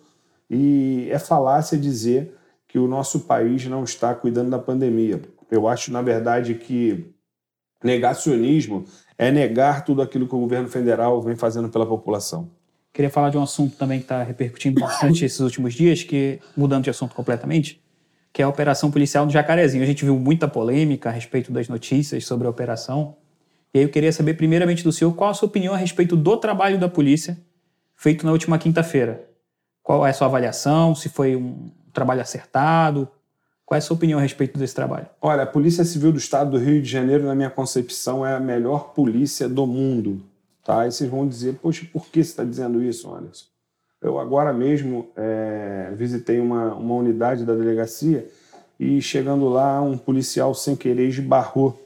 E 0.50 1.08
é 1.10 1.18
falácia 1.18 1.78
dizer 1.78 2.36
que 2.68 2.78
o 2.78 2.88
nosso 2.88 3.22
país 3.22 3.66
não 3.66 3.84
está 3.84 4.14
cuidando 4.14 4.52
da 4.52 4.60
pandemia. 4.60 5.22
Eu 5.50 5.68
acho, 5.68 5.92
na 5.92 6.02
verdade, 6.02 6.56
que 6.56 7.14
negacionismo 7.84 8.86
é 9.18 9.32
negar 9.32 9.84
tudo 9.84 10.02
aquilo 10.02 10.28
que 10.28 10.36
o 10.36 10.40
governo 10.40 10.68
federal 10.68 11.22
vem 11.22 11.36
fazendo 11.36 11.70
pela 11.70 11.86
população. 11.86 12.52
Queria 12.94 13.10
falar 13.10 13.32
de 13.32 13.38
um 13.38 13.42
assunto 13.42 13.76
também 13.76 13.98
que 13.98 14.06
está 14.06 14.22
repercutindo 14.22 14.80
bastante 14.80 15.26
esses 15.26 15.40
últimos 15.40 15.74
dias, 15.74 16.04
que 16.04 16.40
mudando 16.56 16.84
de 16.84 16.92
assunto 16.92 17.16
completamente, 17.16 17.82
que 18.32 18.42
é 18.42 18.46
a 18.46 18.50
operação 18.50 18.92
policial 18.92 19.26
do 19.26 19.32
Jacarezinho. 19.32 19.84
A 19.84 19.88
gente 19.88 20.06
viu 20.06 20.18
muita 20.20 20.48
polêmica 20.48 21.10
a 21.10 21.12
respeito 21.12 21.52
das 21.52 21.68
notícias 21.68 22.26
sobre 22.26 22.46
a 22.46 22.50
operação. 22.50 23.18
E 23.74 23.80
aí 23.80 23.84
eu 23.84 23.90
queria 23.90 24.14
saber 24.14 24.36
primeiramente 24.36 24.84
do 24.84 24.92
senhor 24.92 25.12
qual 25.16 25.32
a 25.32 25.34
sua 25.34 25.48
opinião 25.48 25.74
a 25.74 25.78
respeito 25.78 26.16
do 26.16 26.38
trabalho 26.38 26.80
da 26.80 26.88
polícia 26.88 27.38
feito 27.96 28.26
na 28.26 28.32
última 28.32 28.60
quinta-feira. 28.60 29.28
Qual 29.82 30.06
é 30.06 30.12
a 30.12 30.14
sua 30.14 30.28
avaliação? 30.28 30.94
Se 30.94 31.10
foi 31.10 31.36
um 31.36 31.72
trabalho 31.92 32.22
acertado? 32.22 33.08
Qual 33.66 33.76
é 33.76 33.80
a 33.80 33.82
sua 33.82 33.96
opinião 33.96 34.20
a 34.20 34.22
respeito 34.22 34.60
desse 34.60 34.76
trabalho? 34.76 35.08
Olha, 35.22 35.44
a 35.44 35.48
Polícia 35.48 35.84
Civil 35.84 36.12
do 36.12 36.18
Estado 36.18 36.52
do 36.52 36.58
Rio 36.58 36.82
de 36.82 36.90
Janeiro, 36.90 37.26
na 37.26 37.34
minha 37.34 37.50
concepção, 37.50 38.26
é 38.26 38.36
a 38.36 38.40
melhor 38.40 38.94
polícia 38.94 39.48
do 39.48 39.66
mundo. 39.66 40.22
Tá? 40.64 40.88
E 40.88 40.92
vocês 40.92 41.10
vão 41.10 41.28
dizer, 41.28 41.56
poxa, 41.56 41.88
por 41.92 42.08
que 42.08 42.24
você 42.24 42.30
está 42.30 42.44
dizendo 42.44 42.82
isso, 42.82 43.14
Anderson? 43.14 43.46
Eu 44.02 44.20
agora 44.20 44.52
mesmo 44.52 45.10
é, 45.16 45.94
visitei 45.96 46.40
uma, 46.40 46.74
uma 46.74 46.96
unidade 46.96 47.46
da 47.46 47.54
delegacia 47.54 48.28
e 48.80 49.02
chegando 49.02 49.48
lá, 49.48 49.82
um 49.82 49.98
policial 49.98 50.54
sem 50.54 50.76
querer 50.76 51.08
esbarrou 51.08 51.80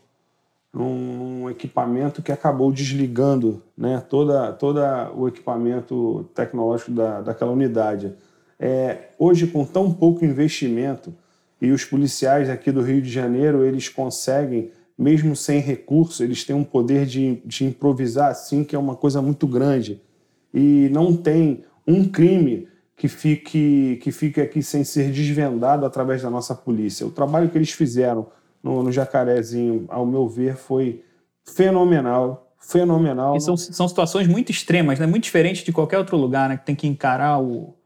num 0.74 1.50
equipamento 1.50 2.22
que 2.22 2.32
acabou 2.32 2.72
desligando 2.72 3.62
né, 3.78 4.04
toda, 4.10 4.52
toda 4.54 5.12
o 5.14 5.28
equipamento 5.28 6.30
tecnológico 6.36 6.92
da, 6.92 7.22
daquela 7.22 7.52
unidade. 7.52 8.14
É, 8.60 9.10
hoje, 9.18 9.48
com 9.48 9.66
tão 9.66 9.92
pouco 9.92 10.26
investimento, 10.26 11.14
e 11.62 11.72
os 11.72 11.84
policiais 11.84 12.50
aqui 12.50 12.72
do 12.72 12.82
Rio 12.82 13.02
de 13.02 13.10
Janeiro, 13.10 13.64
eles 13.64 13.90
conseguem, 13.90 14.72
mesmo 14.98 15.36
sem 15.36 15.60
recurso, 15.60 16.24
eles 16.24 16.44
têm 16.44 16.56
um 16.56 16.64
poder 16.64 17.06
de, 17.06 17.42
de 17.46 17.66
improvisar 17.66 18.32
assim, 18.32 18.64
que 18.64 18.76
é 18.76 18.80
uma 18.80 18.96
coisa 18.96 19.22
muito 19.22 19.46
grande. 19.46 20.02
E 20.54 20.90
não 20.92 21.16
tem 21.16 21.64
um 21.86 22.06
crime 22.06 22.68
que 22.96 23.08
fique, 23.08 24.00
que 24.02 24.12
fique 24.12 24.42
aqui 24.42 24.64
sem 24.64 24.84
ser 24.84 25.12
desvendado 25.12 25.86
através 25.86 26.24
da 26.24 26.32
nossa 26.32 26.56
polícia. 26.56 27.06
O 27.06 27.12
trabalho 27.12 27.48
que 27.48 27.58
eles 27.58 27.72
fizeram 27.72 28.28
no, 28.64 28.82
no 28.82 28.92
Jacarezinho, 28.92 29.86
ao 29.88 30.06
meu 30.06 30.28
ver, 30.28 30.56
foi 30.56 31.04
fenomenal. 31.46 32.52
Fenomenal. 32.60 33.38
E 33.38 33.40
são, 33.42 33.56
são 33.56 33.88
situações 33.88 34.28
muito 34.28 34.52
extremas, 34.52 35.00
né? 35.00 35.06
muito 35.06 35.26
diferentes 35.26 35.64
de 35.64 35.72
qualquer 35.72 36.00
outro 36.00 36.18
lugar, 36.18 36.50
né? 36.50 36.58
que 36.58 36.66
tem 36.66 36.76
que 36.76 36.88
encarar 36.88 37.40
o, 37.40 37.77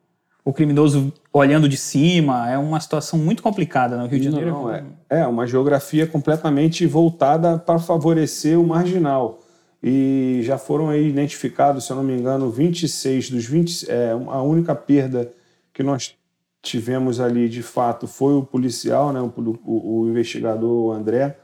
o 0.43 0.51
criminoso 0.51 1.13
olhando 1.31 1.69
de 1.69 1.77
cima. 1.77 2.49
É 2.49 2.57
uma 2.57 2.79
situação 2.79 3.17
muito 3.19 3.43
complicada 3.43 3.97
no 3.97 4.07
Rio 4.07 4.19
de 4.19 4.25
Janeiro. 4.25 4.51
Não, 4.51 4.73
é, 4.73 4.83
é 5.09 5.27
uma 5.27 5.45
geografia 5.45 6.07
completamente 6.07 6.85
voltada 6.85 7.57
para 7.57 7.79
favorecer 7.79 8.59
o 8.59 8.65
marginal. 8.65 9.39
E 9.83 10.41
já 10.43 10.57
foram 10.57 10.89
aí 10.89 11.07
identificados, 11.07 11.85
se 11.85 11.91
eu 11.91 11.95
não 11.95 12.03
me 12.03 12.13
engano, 12.15 12.49
26 12.51 13.29
dos 13.31 13.45
20. 13.45 13.89
É, 13.89 14.11
a 14.11 14.41
única 14.41 14.75
perda 14.75 15.31
que 15.73 15.81
nós 15.81 16.15
tivemos 16.61 17.19
ali 17.19 17.49
de 17.49 17.63
fato 17.63 18.07
foi 18.07 18.33
o 18.33 18.43
policial, 18.43 19.11
né, 19.11 19.19
o, 19.19 19.33
o, 19.65 20.01
o 20.01 20.09
investigador 20.09 20.95
André. 20.95 21.37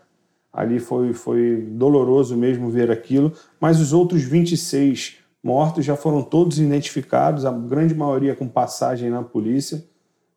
Ali 0.54 0.80
foi, 0.80 1.13
foi 1.13 1.68
doloroso 1.72 2.36
mesmo 2.36 2.70
ver 2.70 2.89
aquilo, 2.89 3.32
mas 3.60 3.80
os 3.80 3.94
outros 3.94 4.24
26 4.24 5.18
mortos 5.44 5.86
já 5.86 5.96
foram 5.96 6.22
todos 6.22 6.60
identificados, 6.60 7.46
a 7.46 7.51
grande 7.51 7.94
maioria 7.96 8.36
com 8.36 8.48
passagem 8.48 9.10
na 9.10 9.24
polícia, 9.24 9.84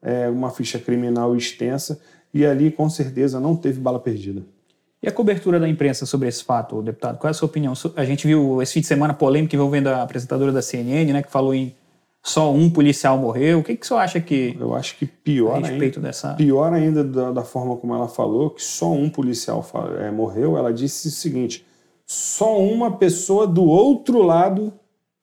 é, 0.02 0.28
uma 0.28 0.50
ficha 0.50 0.78
criminal 0.78 1.37
extensa, 1.37 2.00
e 2.33 2.47
ali 2.47 2.71
com 2.71 2.88
certeza 2.88 3.40
não 3.40 3.57
teve 3.57 3.80
bala 3.80 3.99
perdida. 3.99 4.42
E 5.02 5.09
a 5.09 5.12
cobertura 5.12 5.59
da 5.59 5.69
imprensa 5.69 6.04
sobre 6.04 6.28
esse 6.28 6.45
fato, 6.45 6.83
deputado? 6.83 7.19
Qual 7.19 7.28
é 7.28 7.30
a 7.30 7.35
sua 7.35 7.47
opinião? 7.47 7.73
A 7.97 8.04
gente 8.04 8.26
viu 8.26 8.61
esse 8.61 8.75
fim 8.75 8.80
de 8.80 8.87
semana 8.87 9.14
polêmica 9.14 9.57
envolvendo 9.57 9.88
a 9.88 10.02
apresentadora 10.02 10.52
da 10.52 10.61
CNN, 10.61 11.11
né, 11.12 11.23
que 11.23 11.30
falou 11.30 11.54
em 11.54 11.75
só 12.23 12.52
um 12.52 12.69
policial 12.69 13.16
morreu. 13.16 13.61
O 13.61 13.64
que, 13.64 13.76
que 13.76 13.87
você 13.87 13.95
acha 13.95 14.21
que. 14.21 14.57
Eu 14.61 14.75
acho 14.75 14.97
que 14.99 15.07
pior 15.07 15.57
a 15.57 15.66
respeito 15.66 15.99
ainda, 15.99 16.09
dessa. 16.09 16.35
Pior 16.35 16.73
ainda 16.73 17.02
da, 17.02 17.33
da, 17.33 17.42
forma 17.42 17.76
como 17.76 17.95
ela 17.95 18.09
falou, 18.09 18.50
que 18.50 18.62
só 18.62 18.92
um 18.92 19.09
policial 19.09 19.64
é, 19.99 20.11
morreu, 20.11 20.57
ela 20.59 20.73
disse 20.73 21.09
o 21.09 21.11
seguinte: 21.11 21.64
só 22.07 22.61
uma 22.61 22.97
pessoa 22.97 23.47
do 23.47 23.64
outro 23.64 24.23
lado 24.23 24.73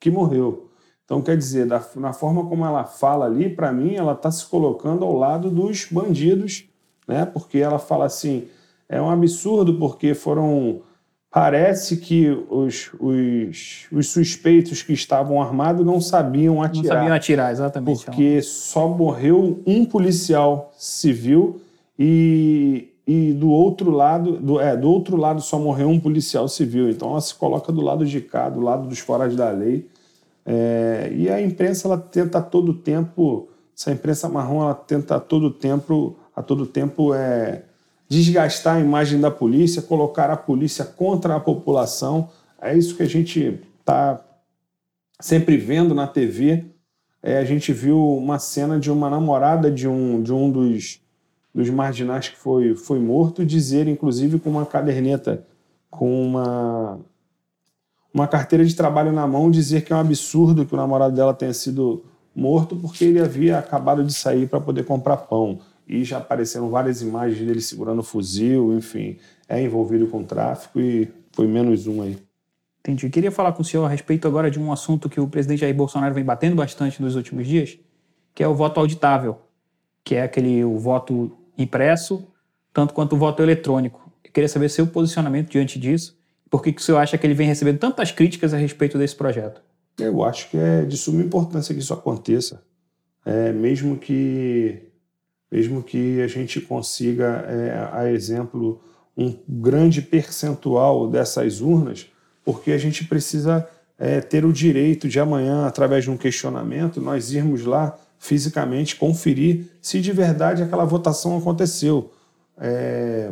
que 0.08 0.12
morreu. 0.12 0.70
Então, 1.04 1.22
quer 1.22 1.38
dizer, 1.38 1.68
da, 1.68 1.84
na 1.96 2.14
forma 2.14 2.46
como 2.46 2.66
ela 2.66 2.86
fala 2.86 3.26
ali, 3.26 3.50
para 3.50 3.72
mim, 3.72 3.96
ela 3.96 4.14
está 4.14 4.32
se 4.32 4.46
colocando 4.46 5.04
ao 5.06 5.14
lado 5.14 5.50
dos 5.50 5.88
bandidos, 5.92 6.66
né? 7.08 7.26
Porque 7.26 7.58
ela 7.58 7.80
fala 7.80 8.06
assim: 8.06 8.48
é 8.90 9.02
um 9.02 9.10
absurdo, 9.10 9.78
porque 9.78 10.14
foram 10.14 10.82
Parece 11.30 11.98
que 11.98 12.30
os, 12.50 12.90
os, 13.00 13.86
os, 13.92 14.08
suspeitos 14.08 14.82
que 14.82 14.94
estavam 14.94 15.42
armados 15.42 15.86
não 15.86 16.00
sabiam 16.00 16.64
atirar. 16.64 16.84
Não 16.84 16.94
sabiam 16.96 17.16
atirar, 17.16 17.52
exatamente. 17.52 18.06
Porque 18.06 18.42
só 18.42 18.88
morreu 18.88 19.62
um 19.68 19.86
policial 19.86 20.72
civil 20.78 21.62
e, 22.00 22.94
e 23.06 23.34
do 23.34 23.50
outro 23.52 23.92
lado, 23.92 24.38
do, 24.38 24.60
é, 24.60 24.76
do 24.76 24.90
outro 24.90 25.18
lado 25.18 25.42
só 25.42 25.60
morreu 25.60 25.90
um 25.90 26.00
policial 26.00 26.48
civil. 26.48 26.90
Então 26.90 27.12
ela 27.12 27.22
se 27.22 27.36
coloca 27.36 27.72
do 27.74 27.82
lado 27.82 28.06
de 28.06 28.22
cá, 28.22 28.50
do 28.50 28.62
lado 28.62 28.88
dos 28.88 29.00
foras 29.00 29.36
da 29.36 29.52
lei. 29.52 29.86
É, 30.50 31.12
e 31.14 31.30
a 31.30 31.42
imprensa 31.42 31.90
ela 31.90 31.98
tenta 31.98 32.38
a 32.38 32.42
todo 32.42 32.74
tempo, 32.74 33.50
essa 33.78 33.92
imprensa 33.92 34.30
marrom 34.30 34.62
ela 34.62 34.74
tenta 34.74 35.18
a 35.18 35.20
todo 35.20 35.52
tempo, 35.52 36.18
a 36.34 36.42
todo 36.42 36.66
tempo 36.66 37.14
é, 37.14 37.64
desgastar 38.08 38.78
a 38.78 38.80
imagem 38.80 39.20
da 39.20 39.30
polícia, 39.30 39.82
colocar 39.82 40.30
a 40.30 40.38
polícia 40.38 40.86
contra 40.86 41.36
a 41.36 41.40
população. 41.40 42.30
É 42.62 42.76
isso 42.78 42.96
que 42.96 43.04
a 43.04 43.08
gente 43.08 43.60
está 43.82 44.24
sempre 45.20 45.58
vendo 45.58 45.94
na 45.94 46.08
TV. 46.08 46.64
É, 47.22 47.40
a 47.40 47.44
gente 47.44 47.74
viu 47.74 48.00
uma 48.16 48.40
cena 48.40 48.80
de 48.80 48.90
uma 48.90 49.10
namorada 49.10 49.70
de 49.70 49.86
um, 49.86 50.24
de 50.24 50.32
um 50.32 50.50
dos, 50.50 51.02
dos 51.54 51.70
marginais 51.70 52.30
que 52.30 52.38
foi, 52.38 52.74
foi 52.74 53.00
morto 53.00 53.46
dizer, 53.46 53.86
inclusive 53.86 54.40
com 54.40 54.50
uma 54.50 54.66
caderneta, 54.66 55.46
com 55.90 56.22
uma, 56.22 57.02
uma 58.18 58.28
carteira 58.28 58.66
de 58.66 58.76
trabalho 58.76 59.12
na 59.12 59.28
mão, 59.28 59.52
dizer 59.52 59.82
que 59.82 59.94
é 59.94 59.96
um 59.96 60.00
absurdo 60.00 60.66
que 60.66 60.74
o 60.74 60.78
namorado 60.78 61.16
dela 61.16 61.34
tenha 61.34 61.54
sido 61.54 62.04
morto 62.36 62.76
porque 62.76 63.06
ele 63.06 63.20
havia 63.20 63.60
acabado 63.60 64.04
de 64.04 64.14
sair 64.14 64.48
para 64.48 64.60
poder 64.60 64.86
comprar 64.86 65.18
pão 65.18 65.60
e 65.88 66.04
já 66.04 66.18
apareceram 66.18 66.70
várias 66.70 67.02
imagens 67.02 67.46
dele 67.46 67.62
segurando 67.62 68.02
fuzil, 68.02 68.76
enfim, 68.76 69.18
é 69.48 69.62
envolvido 69.62 70.08
com 70.08 70.24
tráfico 70.24 70.80
e 70.80 71.08
foi 71.32 71.48
menos 71.48 71.86
um 71.86 72.02
aí. 72.02 72.18
Entendi. 72.80 73.10
Queria 73.10 73.32
falar 73.32 73.54
com 73.54 73.62
o 73.62 73.66
senhor 73.66 73.86
a 73.86 73.90
respeito 73.90 74.28
agora 74.28 74.50
de 74.50 74.60
um 74.60 74.72
assunto 74.72 75.08
que 75.08 75.20
o 75.20 75.28
presidente 75.28 75.60
Jair 75.60 75.76
Bolsonaro 75.76 76.14
vem 76.14 76.24
batendo 76.24 76.56
bastante 76.56 77.02
nos 77.02 77.16
últimos 77.16 77.46
dias, 77.46 77.78
que 78.34 78.42
é 78.42 78.48
o 78.48 78.56
voto 78.56 78.80
auditável, 78.80 79.38
que 80.04 80.16
é 80.16 80.24
aquele 80.24 80.64
o 80.64 80.78
voto 80.80 81.38
impresso, 81.58 82.28
tanto 82.74 82.94
quanto 82.94 83.14
o 83.14 83.20
voto 83.20 83.44
eletrônico. 83.44 84.12
Eu 84.24 84.32
queria 84.32 84.48
saber 84.48 84.70
seu 84.70 84.88
posicionamento 84.88 85.50
diante 85.50 85.78
disso, 85.78 86.17
por 86.50 86.64
que, 86.64 86.72
que 86.72 86.82
o 86.82 86.84
senhor 86.84 87.00
acha 87.00 87.18
que 87.18 87.26
ele 87.26 87.34
vem 87.34 87.48
recebendo 87.48 87.80
tantas 87.80 88.12
críticas 88.12 88.54
a 88.54 88.58
respeito 88.58 88.98
desse 88.98 89.16
projeto? 89.16 89.62
Eu 90.00 90.24
acho 90.24 90.50
que 90.50 90.58
é 90.58 90.84
de 90.84 90.98
suma 90.98 91.22
importância 91.22 91.74
que 91.74 91.82
isso 91.82 91.94
aconteça, 91.94 92.62
é, 93.26 93.52
mesmo 93.52 93.98
que 93.98 94.84
mesmo 95.52 95.82
que 95.82 96.22
a 96.22 96.28
gente 96.28 96.60
consiga, 96.60 97.46
é, 97.48 97.90
a 97.94 98.12
exemplo, 98.12 98.82
um 99.16 99.34
grande 99.48 100.02
percentual 100.02 101.10
dessas 101.10 101.62
urnas, 101.62 102.08
porque 102.44 102.72
a 102.72 102.78
gente 102.78 103.06
precisa 103.06 103.68
é, 103.98 104.20
ter 104.22 104.46
o 104.46 104.54
direito 104.54 105.08
de 105.08 105.20
amanhã, 105.20 105.66
através 105.66 106.04
de 106.04 106.12
um 106.12 106.18
questionamento, 106.18 107.02
nós 107.02 107.32
irmos 107.32 107.64
lá 107.64 107.98
fisicamente 108.20 108.96
conferir 108.96 109.66
se 109.82 110.02
de 110.02 110.12
verdade 110.12 110.62
aquela 110.62 110.86
votação 110.86 111.38
aconteceu. 111.38 112.12
É, 112.60 113.32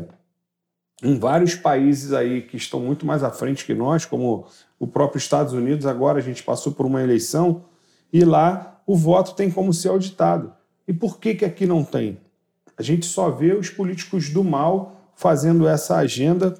em 1.03 1.17
vários 1.17 1.55
países 1.55 2.13
aí 2.13 2.41
que 2.41 2.57
estão 2.57 2.79
muito 2.79 3.05
mais 3.05 3.23
à 3.23 3.29
frente 3.29 3.65
que 3.65 3.73
nós, 3.73 4.05
como 4.05 4.45
o 4.79 4.87
próprio 4.87 5.17
Estados 5.17 5.53
Unidos, 5.53 5.85
agora 5.85 6.19
a 6.19 6.21
gente 6.21 6.43
passou 6.43 6.71
por 6.71 6.85
uma 6.85 7.01
eleição 7.01 7.63
e 8.11 8.23
lá 8.23 8.81
o 8.87 8.95
voto 8.95 9.35
tem 9.35 9.51
como 9.51 9.73
ser 9.73 9.89
auditado. 9.89 10.53
E 10.87 10.93
por 10.93 11.19
que, 11.19 11.35
que 11.35 11.45
aqui 11.45 11.65
não 11.65 11.83
tem? 11.83 12.19
A 12.77 12.83
gente 12.83 13.05
só 13.05 13.29
vê 13.29 13.53
os 13.53 13.69
políticos 13.69 14.29
do 14.29 14.43
mal 14.43 15.11
fazendo 15.15 15.67
essa 15.67 15.97
agenda 15.97 16.55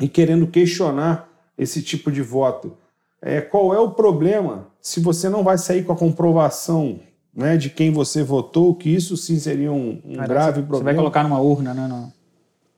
e 0.00 0.08
querendo 0.08 0.46
questionar 0.46 1.28
esse 1.56 1.82
tipo 1.82 2.10
de 2.10 2.22
voto. 2.22 2.76
É, 3.20 3.40
qual 3.40 3.74
é 3.74 3.78
o 3.78 3.90
problema 3.90 4.68
se 4.80 5.00
você 5.00 5.28
não 5.28 5.44
vai 5.44 5.56
sair 5.58 5.84
com 5.84 5.92
a 5.92 5.96
comprovação 5.96 7.00
né, 7.34 7.56
de 7.56 7.70
quem 7.70 7.92
você 7.92 8.22
votou, 8.22 8.74
que 8.74 8.90
isso 8.90 9.16
sim 9.16 9.38
seria 9.38 9.72
um, 9.72 10.00
um 10.04 10.14
grave 10.14 10.60
você 10.60 10.66
problema? 10.66 10.78
Você 10.78 10.84
vai 10.84 10.94
colocar 10.94 11.22
numa 11.22 11.40
urna, 11.40 11.72
né? 11.72 11.86
Não. 11.88 12.12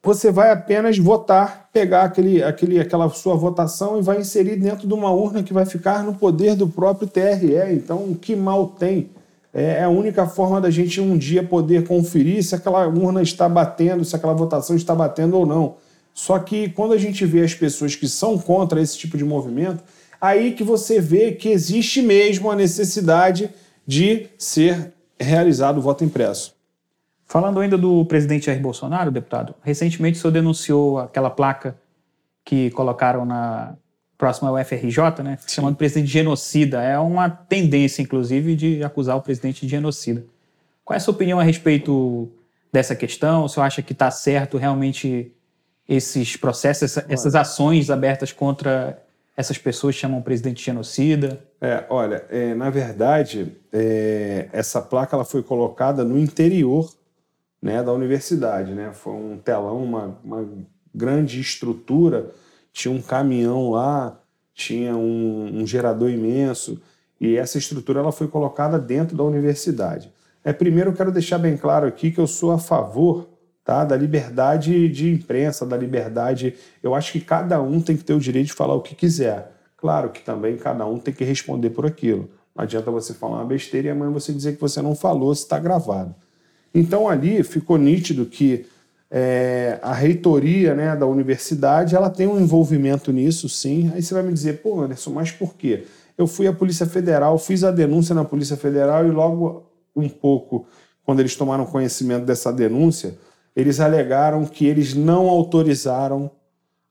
Você 0.05 0.31
vai 0.31 0.51
apenas 0.51 0.99
votar, 0.99 1.71
pegar 1.73 2.03
aquele, 2.03 2.43
aquele, 2.43 2.79
aquela 2.79 3.09
sua 3.09 3.35
votação 3.35 3.99
e 3.99 4.03
vai 4.03 4.21
inserir 4.21 4.57
dentro 4.57 4.87
de 4.87 4.93
uma 4.93 5.11
urna 5.11 5.43
que 5.43 5.53
vai 5.53 5.64
ficar 5.64 6.05
no 6.05 6.14
poder 6.14 6.55
do 6.55 6.69
próprio 6.69 7.09
TRE. 7.09 7.73
Então, 7.73 8.12
que 8.12 8.37
mal 8.37 8.67
tem? 8.69 9.09
É, 9.53 9.79
é 9.79 9.85
a 9.85 9.88
única 9.88 10.27
forma 10.27 10.61
da 10.61 10.71
gente 10.71 11.01
um 11.01 11.17
dia 11.17 11.43
poder 11.43 11.87
conferir 11.87 12.45
se 12.45 12.55
aquela 12.55 12.87
urna 12.87 13.23
está 13.23 13.49
batendo, 13.49 14.05
se 14.05 14.14
aquela 14.14 14.35
votação 14.35 14.77
está 14.77 14.95
batendo 14.95 15.38
ou 15.38 15.47
não. 15.47 15.77
Só 16.12 16.38
que 16.38 16.69
quando 16.69 16.93
a 16.93 16.99
gente 16.99 17.25
vê 17.25 17.40
as 17.40 17.55
pessoas 17.55 17.97
que 17.97 18.07
são 18.07 18.37
contra 18.37 18.83
esse 18.83 18.99
tipo 18.99 19.17
de 19.17 19.25
movimento, 19.25 19.83
aí 20.21 20.53
que 20.53 20.62
você 20.62 21.01
vê 21.01 21.33
que 21.33 21.49
existe 21.49 22.03
mesmo 22.03 22.51
a 22.51 22.57
necessidade 22.57 23.49
de 23.87 24.27
ser 24.37 24.93
realizado 25.19 25.79
o 25.79 25.83
voto 25.83 26.05
impresso. 26.05 26.54
Falando 27.27 27.61
ainda 27.61 27.77
do 27.77 28.05
presidente 28.05 28.47
Jair 28.47 28.61
Bolsonaro, 28.61 29.11
deputado, 29.11 29.55
recentemente 29.63 30.19
o 30.19 30.21
senhor 30.21 30.33
denunciou 30.33 30.99
aquela 30.99 31.31
placa 31.31 31.77
que 32.45 32.71
colocaram 32.73 33.25
na, 33.25 33.75
próximo 34.17 34.49
ao 34.49 34.63
FRJ, 34.65 35.23
né, 35.23 35.39
chamando 35.47 35.75
o 35.75 35.77
presidente 35.77 36.07
de 36.07 36.13
genocida. 36.13 36.83
É 36.83 36.99
uma 36.99 37.29
tendência, 37.29 38.03
inclusive, 38.03 38.55
de 38.55 38.85
acusar 38.85 39.17
o 39.17 39.23
presidente 39.23 39.63
de 39.63 39.69
genocida. 39.69 40.25
Qual 40.85 40.95
é 40.95 40.99
a 40.99 41.01
sua 41.01 41.15
opinião 41.15 41.41
a 41.41 41.43
respeito 41.43 42.31
dessa 42.73 42.95
questão? 42.95 43.45
O 43.45 43.49
senhor 43.49 43.67
acha 43.67 43.83
que 43.83 43.93
está 43.93 44.11
certo 44.11 44.59
realmente 44.59 45.33
esses 45.89 46.37
processos, 46.37 46.97
essas 47.09 47.35
ações 47.35 47.91
abertas 47.91 48.33
contra 48.33 49.03
essas 49.37 49.59
pessoas 49.59 49.95
que 49.95 50.01
chamam 50.01 50.21
o 50.21 50.23
presidente 50.23 50.59
de 50.59 50.65
genocida? 50.65 51.43
É, 51.61 51.85
olha, 51.89 52.25
é, 52.31 52.55
na 52.55 52.71
verdade, 52.71 53.53
é, 53.73 54.49
essa 54.53 54.81
placa 54.81 55.17
ela 55.17 55.25
foi 55.25 55.43
colocada 55.43 56.05
no 56.05 56.19
interior 56.19 56.89
né, 57.64 57.83
da 57.83 57.94
universidade. 57.94 58.74
Né? 58.74 58.92
Foi 58.92 59.14
um 59.14 59.38
telão, 59.38 59.83
uma, 59.83 60.18
uma 60.22 60.46
grande 60.94 61.40
estrutura, 61.40 62.31
tinha 62.70 62.92
um 62.92 63.00
caminhão 63.00 63.70
lá, 63.70 64.20
tinha 64.53 64.94
um, 64.94 65.62
um 65.62 65.66
gerador 65.66 66.11
imenso, 66.11 66.79
e 67.18 67.37
essa 67.37 67.57
estrutura 67.57 68.00
ela 68.00 68.12
foi 68.12 68.29
colocada 68.29 68.79
dentro 68.79 69.16
da 69.16 69.24
universidade. 69.24 70.12
É, 70.44 70.53
primeiro, 70.53 70.90
eu 70.90 70.94
quero 70.94 71.11
deixar 71.11 71.38
bem 71.38 71.57
claro 71.57 71.87
aqui 71.87 72.11
que 72.11 72.20
eu 72.20 72.27
sou 72.27 72.53
a 72.53 72.59
favor 72.59 73.31
tá, 73.64 73.83
da 73.83 73.96
liberdade 73.96 74.87
de 74.90 75.11
imprensa, 75.11 75.64
da 75.64 75.77
liberdade. 75.77 76.55
Eu 76.83 76.94
acho 76.94 77.12
que 77.12 77.20
cada 77.20 77.62
um 77.62 77.81
tem 77.81 77.96
que 77.96 78.05
ter 78.05 78.12
o 78.12 78.20
direito 78.20 78.48
de 78.48 78.53
falar 78.53 78.74
o 78.74 78.83
que 78.83 78.94
quiser. 78.94 79.53
Claro 79.79 80.11
que 80.11 80.20
também 80.20 80.59
cada 80.59 80.85
um 80.85 80.98
tem 80.98 81.14
que 81.14 81.24
responder 81.24 81.70
por 81.70 81.87
aquilo. 81.87 82.29
Não 82.55 82.62
adianta 82.62 82.90
você 82.90 83.14
falar 83.14 83.37
uma 83.37 83.46
besteira 83.46 83.88
e 83.88 83.90
amanhã 83.90 84.11
você 84.11 84.35
dizer 84.35 84.55
que 84.55 84.61
você 84.61 84.83
não 84.83 84.94
falou 84.94 85.35
se 85.35 85.44
está 85.44 85.59
gravado. 85.59 86.14
Então 86.75 87.09
ali 87.09 87.43
ficou 87.43 87.79
nítido 87.79 88.27
que 88.27 88.67
é, 89.11 89.79
a 89.81 89.93
reitoria 89.93 90.75
né, 90.75 90.97
da 90.97 91.07
universidade 91.07 91.95
ela 91.95 92.11
tem 92.11 92.27
um 92.27 92.41
envolvimento 92.41 93.13
nisso, 93.13 93.49
sim. 93.49 93.91
Aí 93.95 94.03
você 94.03 94.13
vai 94.13 94.25
me 94.25 94.33
dizer, 94.33 94.61
pô, 94.61 94.81
Anderson, 94.81 95.11
mas 95.11 95.31
por 95.31 95.55
quê? 95.55 95.85
Eu 96.19 96.27
fui 96.27 96.49
à 96.49 96.53
Polícia 96.53 96.85
Federal, 96.85 97.39
fiz 97.39 97.63
a 97.63 97.71
denúncia 97.71 98.15
na 98.15 98.25
Polícia 98.25 98.57
Federal 98.57 99.07
e 99.07 99.11
logo 99.11 99.71
um 99.95 100.09
pouco, 100.09 100.67
quando 101.05 101.21
eles 101.21 101.37
tomaram 101.37 101.65
conhecimento 101.65 102.25
dessa 102.25 102.53
denúncia, 102.53 103.17
eles 103.55 103.79
alegaram 103.79 104.45
que 104.45 104.67
eles 104.67 104.95
não 104.95 105.29
autorizaram 105.29 106.31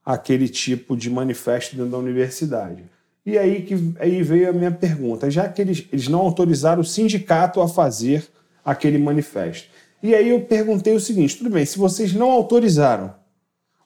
aquele 0.04 0.48
tipo 0.48 0.96
de 0.96 1.10
manifesto 1.10 1.76
dentro 1.76 1.90
da 1.90 1.98
universidade. 1.98 2.84
E 3.26 3.38
aí 3.38 3.62
que 3.62 3.94
aí 3.98 4.22
veio 4.22 4.50
a 4.50 4.52
minha 4.52 4.70
pergunta, 4.70 5.30
já 5.30 5.48
que 5.48 5.60
eles, 5.60 5.86
eles 5.92 6.08
não 6.08 6.20
autorizaram 6.20 6.80
o 6.80 6.84
sindicato 6.84 7.60
a 7.60 7.68
fazer 7.68 8.26
aquele 8.64 8.98
manifesto. 8.98 9.68
E 10.02 10.14
aí 10.14 10.28
eu 10.28 10.40
perguntei 10.40 10.94
o 10.94 11.00
seguinte, 11.00 11.36
tudo 11.36 11.50
bem, 11.50 11.64
se 11.64 11.78
vocês 11.78 12.12
não 12.12 12.30
autorizaram, 12.30 13.14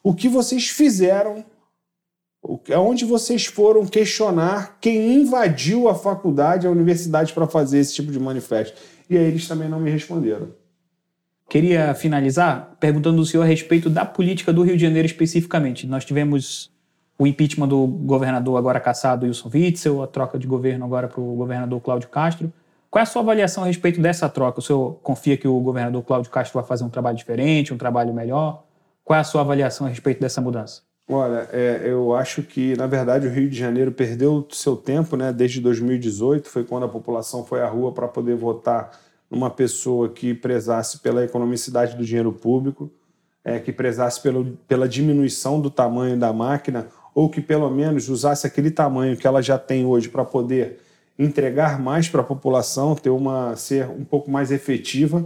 o 0.03 0.13
que 0.13 0.27
vocês 0.27 0.69
fizeram 0.69 1.45
Onde 2.77 3.03
vocês 3.03 3.45
foram 3.45 3.85
questionar 3.85 4.77
quem 4.79 5.21
invadiu 5.21 5.89
a 5.89 5.95
faculdade, 5.95 6.65
a 6.65 6.71
universidade, 6.71 7.33
para 7.33 7.45
fazer 7.45 7.79
esse 7.79 7.93
tipo 7.93 8.11
de 8.11 8.19
manifesto? 8.19 8.79
E 9.09 9.17
aí 9.17 9.25
eles 9.25 9.47
também 9.47 9.67
não 9.67 9.79
me 9.79 9.91
responderam. 9.91 10.49
Queria 11.49 11.93
finalizar 11.93 12.77
perguntando 12.79 13.19
ao 13.19 13.25
senhor 13.25 13.43
a 13.43 13.45
respeito 13.45 13.89
da 13.89 14.05
política 14.05 14.53
do 14.53 14.61
Rio 14.61 14.77
de 14.77 14.83
Janeiro 14.83 15.05
especificamente. 15.05 15.85
Nós 15.85 16.05
tivemos 16.05 16.71
o 17.17 17.27
impeachment 17.27 17.67
do 17.67 17.85
governador 17.85 18.57
agora 18.57 18.79
caçado 18.79 19.25
Wilson 19.25 19.51
Witzel, 19.53 20.01
a 20.01 20.07
troca 20.07 20.39
de 20.39 20.47
governo 20.47 20.85
agora 20.85 21.07
para 21.09 21.19
o 21.19 21.35
governador 21.35 21.81
Cláudio 21.81 22.07
Castro. 22.07 22.53
Qual 22.89 22.99
é 22.99 23.03
a 23.03 23.05
sua 23.05 23.21
avaliação 23.21 23.63
a 23.63 23.67
respeito 23.67 24.01
dessa 24.01 24.27
troca? 24.27 24.59
O 24.59 24.61
senhor 24.63 24.99
confia 25.03 25.37
que 25.37 25.47
o 25.47 25.59
governador 25.59 26.01
Cláudio 26.03 26.31
Castro 26.31 26.59
vai 26.59 26.67
fazer 26.67 26.83
um 26.83 26.89
trabalho 26.89 27.15
diferente, 27.15 27.71
um 27.71 27.77
trabalho 27.77 28.13
melhor? 28.13 28.63
Qual 29.03 29.15
é 29.15 29.19
a 29.19 29.23
sua 29.23 29.41
avaliação 29.41 29.85
a 29.85 29.89
respeito 29.89 30.19
dessa 30.19 30.41
mudança? 30.41 30.81
Olha, 31.07 31.47
é, 31.51 31.81
eu 31.85 32.15
acho 32.15 32.41
que, 32.43 32.75
na 32.77 32.87
verdade, 32.87 33.27
o 33.27 33.31
Rio 33.31 33.49
de 33.49 33.57
Janeiro 33.57 33.91
perdeu 33.91 34.47
seu 34.51 34.75
tempo, 34.75 35.15
né? 35.15 35.31
Desde 35.31 35.61
2018, 35.61 36.49
foi 36.49 36.63
quando 36.63 36.85
a 36.85 36.89
população 36.89 37.45
foi 37.45 37.61
à 37.61 37.67
rua 37.67 37.91
para 37.91 38.07
poder 38.07 38.35
votar 38.35 38.91
numa 39.29 39.49
pessoa 39.51 40.09
que 40.09 40.33
prezasse 40.33 40.99
pela 40.99 41.23
economicidade 41.23 41.95
do 41.95 42.03
dinheiro 42.03 42.31
público, 42.31 42.91
é, 43.43 43.59
que 43.59 43.71
prezasse 43.71 44.21
pelo, 44.21 44.57
pela 44.67 44.87
diminuição 44.89 45.61
do 45.61 45.69
tamanho 45.69 46.17
da 46.17 46.33
máquina, 46.33 46.87
ou 47.13 47.29
que 47.29 47.41
pelo 47.41 47.69
menos 47.69 48.09
usasse 48.09 48.47
aquele 48.47 48.71
tamanho 48.71 49.15
que 49.15 49.27
ela 49.27 49.41
já 49.41 49.59
tem 49.59 49.85
hoje 49.85 50.09
para 50.09 50.25
poder 50.25 50.79
entregar 51.19 51.79
mais 51.79 52.07
para 52.07 52.21
a 52.21 52.23
população, 52.23 52.95
ter 52.95 53.09
uma 53.09 53.55
ser 53.55 53.87
um 53.89 54.05
pouco 54.05 54.31
mais 54.31 54.51
efetiva. 54.51 55.23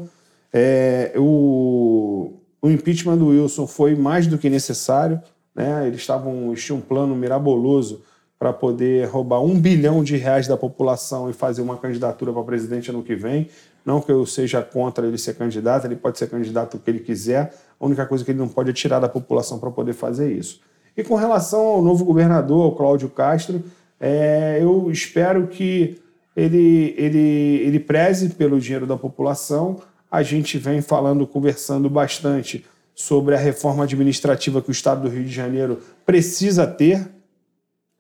É, 0.52 1.14
o, 1.16 2.34
o 2.62 2.70
impeachment 2.70 3.18
do 3.18 3.28
Wilson 3.28 3.68
foi 3.68 3.96
mais 3.96 4.28
do 4.28 4.38
que 4.38 4.50
necessário 4.50 5.22
né? 5.56 5.88
Eles 5.88 6.02
estavam 6.02 6.54
tinham 6.56 6.80
um 6.80 6.82
plano 6.82 7.16
miraboloso 7.16 8.02
para 8.40 8.52
poder 8.52 9.08
roubar 9.08 9.42
um 9.42 9.60
bilhão 9.60 10.04
de 10.04 10.18
reais 10.18 10.48
da 10.48 10.58
população 10.58 11.30
e 11.30 11.34
fazer 11.34 11.62
uma 11.62 11.78
candidatura 11.78 12.34
para 12.34 12.44
presidente 12.44 12.90
ano 12.90 13.04
que 13.04 13.16
vem. 13.16 13.48
Não 13.86 14.02
que 14.02 14.12
eu 14.12 14.26
seja 14.26 14.62
contra 14.62 15.06
ele 15.06 15.18
ser 15.18 15.36
candidato, 15.36 15.86
ele 15.86 15.96
pode 15.96 16.18
ser 16.18 16.28
candidato 16.28 16.76
o 16.76 16.80
que 16.80 16.90
ele 16.90 17.00
quiser. 17.00 17.54
A 17.80 17.86
única 17.86 18.06
coisa 18.06 18.24
que 18.24 18.32
ele 18.32 18.40
não 18.40 18.50
pode 18.50 18.72
é 18.72 18.74
tirar 18.74 19.00
da 19.00 19.08
população 19.08 19.60
para 19.60 19.72
poder 19.72 19.94
fazer 19.94 20.32
isso. 20.32 20.60
E 20.96 21.04
com 21.04 21.16
relação 21.16 21.62
ao 21.62 21.82
novo 21.82 22.04
governador, 22.04 22.68
o 22.68 22.76
Cláudio 22.76 23.10
Castro, 23.10 23.64
é, 24.06 24.58
eu 24.60 24.92
espero 24.92 25.48
que 25.48 25.96
ele, 26.36 26.94
ele, 26.98 27.62
ele 27.66 27.80
preze 27.80 28.32
pelo 28.32 28.60
dinheiro 28.60 28.86
da 28.86 28.98
população. 28.98 29.80
A 30.12 30.22
gente 30.22 30.58
vem 30.58 30.82
falando, 30.82 31.26
conversando 31.26 31.90
bastante 31.90 32.66
sobre 32.94 33.34
a 33.34 33.38
reforma 33.38 33.86
administrativa 33.86 34.62
que 34.62 34.70
o 34.70 34.74
Estado 34.74 35.04
do 35.04 35.08
Rio 35.08 35.24
de 35.24 35.32
Janeiro 35.32 35.80
precisa 36.06 36.68
ter, 36.68 37.08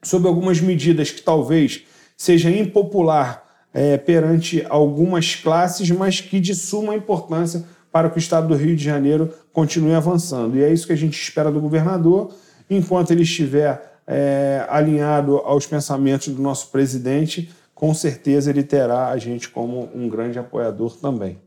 sobre 0.04 0.28
algumas 0.28 0.60
medidas 0.60 1.10
que 1.10 1.22
talvez 1.22 1.86
seja 2.18 2.52
impopular 2.52 3.42
é, 3.74 3.96
perante 3.96 4.62
algumas 4.68 5.36
classes, 5.36 5.89
mas 5.89 6.20
que 6.20 6.42
de 6.42 6.54
suma 6.54 6.98
importância 6.98 7.63
para 7.94 8.10
que 8.10 8.18
o 8.18 8.20
Estado 8.20 8.50
do 8.50 8.56
Rio 8.56 8.76
de 8.76 8.84
Janeiro 8.84 9.34
continue 9.54 9.94
avançando. 9.94 10.58
E 10.58 10.63
é 10.63 10.74
isso 10.74 10.86
que 10.86 10.92
a 10.92 10.98
gente 10.98 11.18
espera 11.18 11.50
do 11.50 11.62
governador, 11.62 12.36
enquanto 12.70 13.12
ele 13.12 13.24
estiver 13.24 13.92
é, 14.08 14.66
alinhado 14.70 15.38
aos 15.38 15.66
pensamentos 15.66 16.28
do 16.28 16.42
nosso 16.42 16.70
presidente, 16.70 17.52
com 17.74 17.94
certeza 17.94 18.50
ele 18.50 18.63
terá 18.63 19.10
a 19.10 19.18
gente 19.18 19.50
como 19.50 19.89
um 19.94 20.08
grande 20.08 20.39
apoiador 20.39 20.96
também. 20.98 21.39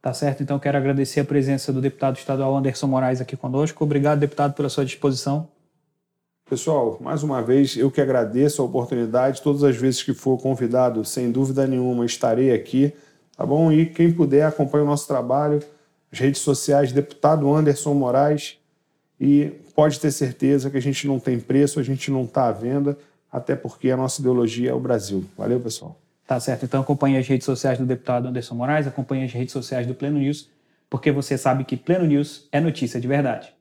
Tá 0.00 0.14
certo? 0.14 0.42
Então 0.42 0.58
quero 0.58 0.78
agradecer 0.78 1.20
a 1.20 1.24
presença 1.24 1.72
do 1.72 1.80
deputado 1.80 2.16
estadual 2.16 2.56
Anderson 2.56 2.86
Moraes 2.86 3.20
aqui 3.20 3.36
conosco. 3.36 3.82
Obrigado, 3.82 4.20
deputado, 4.20 4.54
pela 4.54 4.68
sua 4.68 4.84
disposição. 4.84 5.48
Pessoal, 6.48 6.96
mais 7.00 7.22
uma 7.22 7.42
vez 7.42 7.76
eu 7.76 7.90
que 7.90 8.00
agradeço 8.00 8.62
a 8.62 8.64
oportunidade. 8.64 9.42
Todas 9.42 9.62
as 9.64 9.76
vezes 9.76 10.02
que 10.02 10.14
for 10.14 10.40
convidado, 10.40 11.04
sem 11.04 11.30
dúvida 11.30 11.66
nenhuma, 11.66 12.06
estarei 12.06 12.52
aqui, 12.52 12.94
tá 13.36 13.44
bom? 13.44 13.70
E 13.70 13.84
quem 13.84 14.10
puder, 14.10 14.46
acompanhe 14.46 14.84
o 14.84 14.86
nosso 14.86 15.06
trabalho, 15.06 15.62
as 16.10 16.18
redes 16.18 16.40
sociais, 16.40 16.90
deputado 16.90 17.52
Anderson 17.52 17.92
Moraes. 17.92 18.57
E 19.20 19.52
pode 19.74 19.98
ter 19.98 20.10
certeza 20.10 20.70
que 20.70 20.76
a 20.76 20.82
gente 20.82 21.06
não 21.06 21.18
tem 21.18 21.40
preço, 21.40 21.80
a 21.80 21.82
gente 21.82 22.10
não 22.10 22.24
está 22.24 22.46
à 22.46 22.52
venda, 22.52 22.96
até 23.30 23.56
porque 23.56 23.90
a 23.90 23.96
nossa 23.96 24.20
ideologia 24.20 24.70
é 24.70 24.74
o 24.74 24.80
Brasil. 24.80 25.24
Valeu, 25.36 25.60
pessoal. 25.60 25.98
Tá 26.26 26.38
certo? 26.38 26.64
Então 26.64 26.80
acompanhe 26.80 27.16
as 27.16 27.26
redes 27.26 27.44
sociais 27.44 27.78
do 27.78 27.86
deputado 27.86 28.28
Anderson 28.28 28.54
Moraes, 28.54 28.86
acompanhe 28.86 29.24
as 29.24 29.32
redes 29.32 29.52
sociais 29.52 29.86
do 29.86 29.94
Pleno 29.94 30.18
News, 30.18 30.48
porque 30.90 31.10
você 31.10 31.38
sabe 31.38 31.64
que 31.64 31.76
Pleno 31.76 32.06
News 32.06 32.46
é 32.52 32.60
notícia 32.60 33.00
de 33.00 33.08
verdade. 33.08 33.52